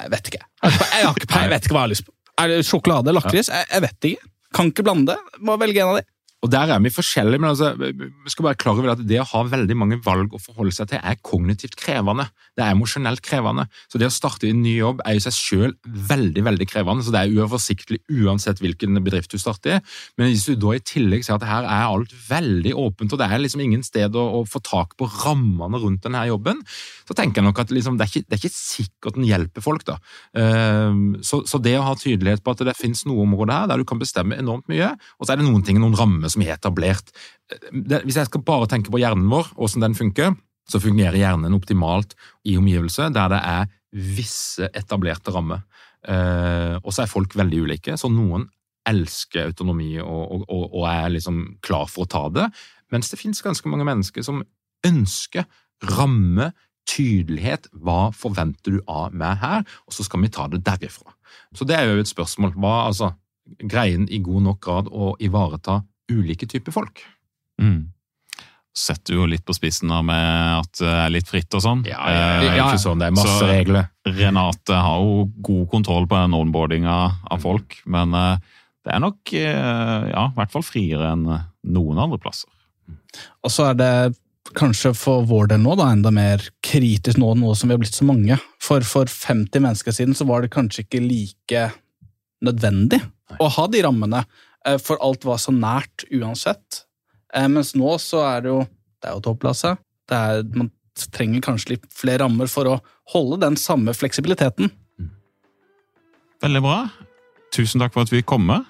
[0.00, 0.40] Jeg vet ikke.
[0.40, 2.12] Jeg, har ikke- jeg, har ikke, jeg vet ikke hva jeg har lyst på.
[2.40, 3.12] Er det sjokolade?
[3.12, 3.50] Lakris?
[3.52, 4.30] Jeg, jeg vet ikke.
[4.56, 5.40] Kan ikke blande det.
[5.46, 6.06] Må velge en av de.
[6.40, 9.26] Og der er vi forskjellige, men altså, vi skal være klar over at det å
[9.28, 12.24] ha veldig mange valg å forholde seg til er kognitivt krevende.
[12.56, 13.66] Det er emosjonelt krevende.
[13.92, 17.04] Så det å starte en ny jobb er i seg selv veldig veldig krevende.
[17.04, 19.80] Så det er uoversiktlig uansett hvilken bedrift du starter i.
[20.16, 23.28] Men hvis du da i tillegg ser at her er alt veldig åpent, og det
[23.28, 26.64] er liksom ingen sted å, å få tak på rammene rundt denne jobben,
[27.04, 29.66] så tenker jeg nok at liksom, det, er ikke, det er ikke sikkert den hjelper
[29.66, 29.84] folk.
[29.84, 29.98] da.
[30.40, 33.84] Ehm, så, så det å ha tydelighet på at det finnes noe område her der
[33.84, 36.54] du kan bestemme enormt mye, og så er det noen ting, noen rammer som er
[36.54, 37.12] etablert.
[37.72, 40.34] Hvis jeg skal bare tenke på hjernen vår, hvordan den funker,
[40.70, 42.14] så fungerer hjernen optimalt
[42.46, 45.64] i omgivelser der det er visse etablerte rammer.
[46.06, 48.46] Eh, og så er folk veldig ulike, så noen
[48.88, 52.46] elsker autonomi og, og, og, er liksom klar for å ta det,
[52.94, 54.40] mens det finnes ganske mange mennesker som
[54.86, 55.44] ønsker
[55.96, 56.52] ramme,
[56.88, 61.12] tydelighet, hva forventer du av meg her, og så skal vi ta det derifra.
[61.54, 62.56] Så det er jo et spørsmål.
[62.56, 63.12] Hva, altså,
[63.60, 65.80] Greien i god nok grad å ivareta
[66.10, 67.02] ulike typer folk?
[67.60, 67.88] Mm.
[68.76, 71.80] Setter jo litt på spissen da med at det er litt fritt og sånn.
[71.88, 73.88] Ja, det er Eh, ikke sånn, det er masse så- regler.
[74.06, 76.96] Renate har jo god kontroll på den onboardinga
[77.30, 78.36] av folk, men eh,
[78.86, 81.26] det er nok eh, ja, i hvert fall friere enn
[81.66, 82.48] noen andre plasser.
[83.44, 84.16] Og så er det
[84.54, 87.94] kanskje for vår del nå da, enda mer kritisk nå, nå som vi har blitt
[87.98, 88.38] så mange.
[88.62, 91.72] For for 50 mennesker siden så var det kanskje ikke like
[92.42, 93.02] nødvendig
[93.40, 94.24] å ha de rammene,
[94.82, 96.84] for alt var så nært uansett.
[97.34, 98.60] Eh, Mens nå så er det jo
[99.00, 99.76] det er jo topplasse.
[100.10, 100.68] Man
[101.14, 102.80] trenger kanskje litt flere rammer for å
[103.14, 104.68] holde den samme fleksibiliteten.
[106.44, 106.76] Veldig bra.
[107.54, 108.66] Tusen takk for at vi kom med.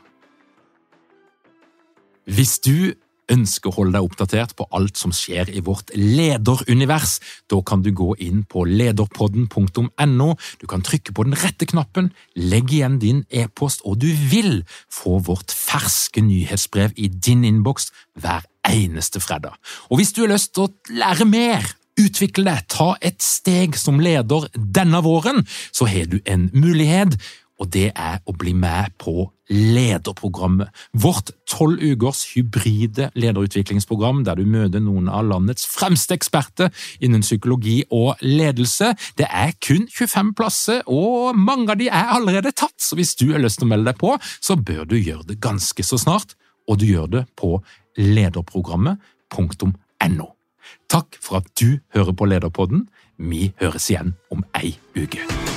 [2.30, 2.94] Hvis du
[3.32, 7.18] ønsker å holde deg oppdatert på alt som skjer i vårt lederunivers,
[7.50, 10.28] da kan du gå inn på lederpodden.no.
[10.60, 14.62] Du kan trykke på den rette knappen, legge igjen din e-post, og du vil
[14.92, 19.56] få vårt ferske nyhetsbrev i din innboks hver eneste fredag.
[19.90, 24.00] Og hvis du har lyst til å lære mer, utvikle deg, ta et steg som
[24.02, 27.16] leder denne våren, så har du en mulighet,
[27.60, 34.46] og det er å bli med på Lederprogrammet, vårt tolv ukers hybride lederutviklingsprogram der du
[34.46, 36.70] møter noen av landets fremste eksperter
[37.02, 38.94] innen psykologi og ledelse.
[39.18, 43.34] Det er kun 25 plasser, og mange av de er allerede tatt, så hvis du
[43.34, 46.38] har lyst til å melde deg på, så bør du gjøre det ganske så snart,
[46.70, 47.58] og du gjør det på
[47.98, 50.28] lederprogrammet.no.
[50.90, 52.88] Takk for at du hører på Lederpodden.
[53.18, 55.49] Vi høres igjen om ei uke.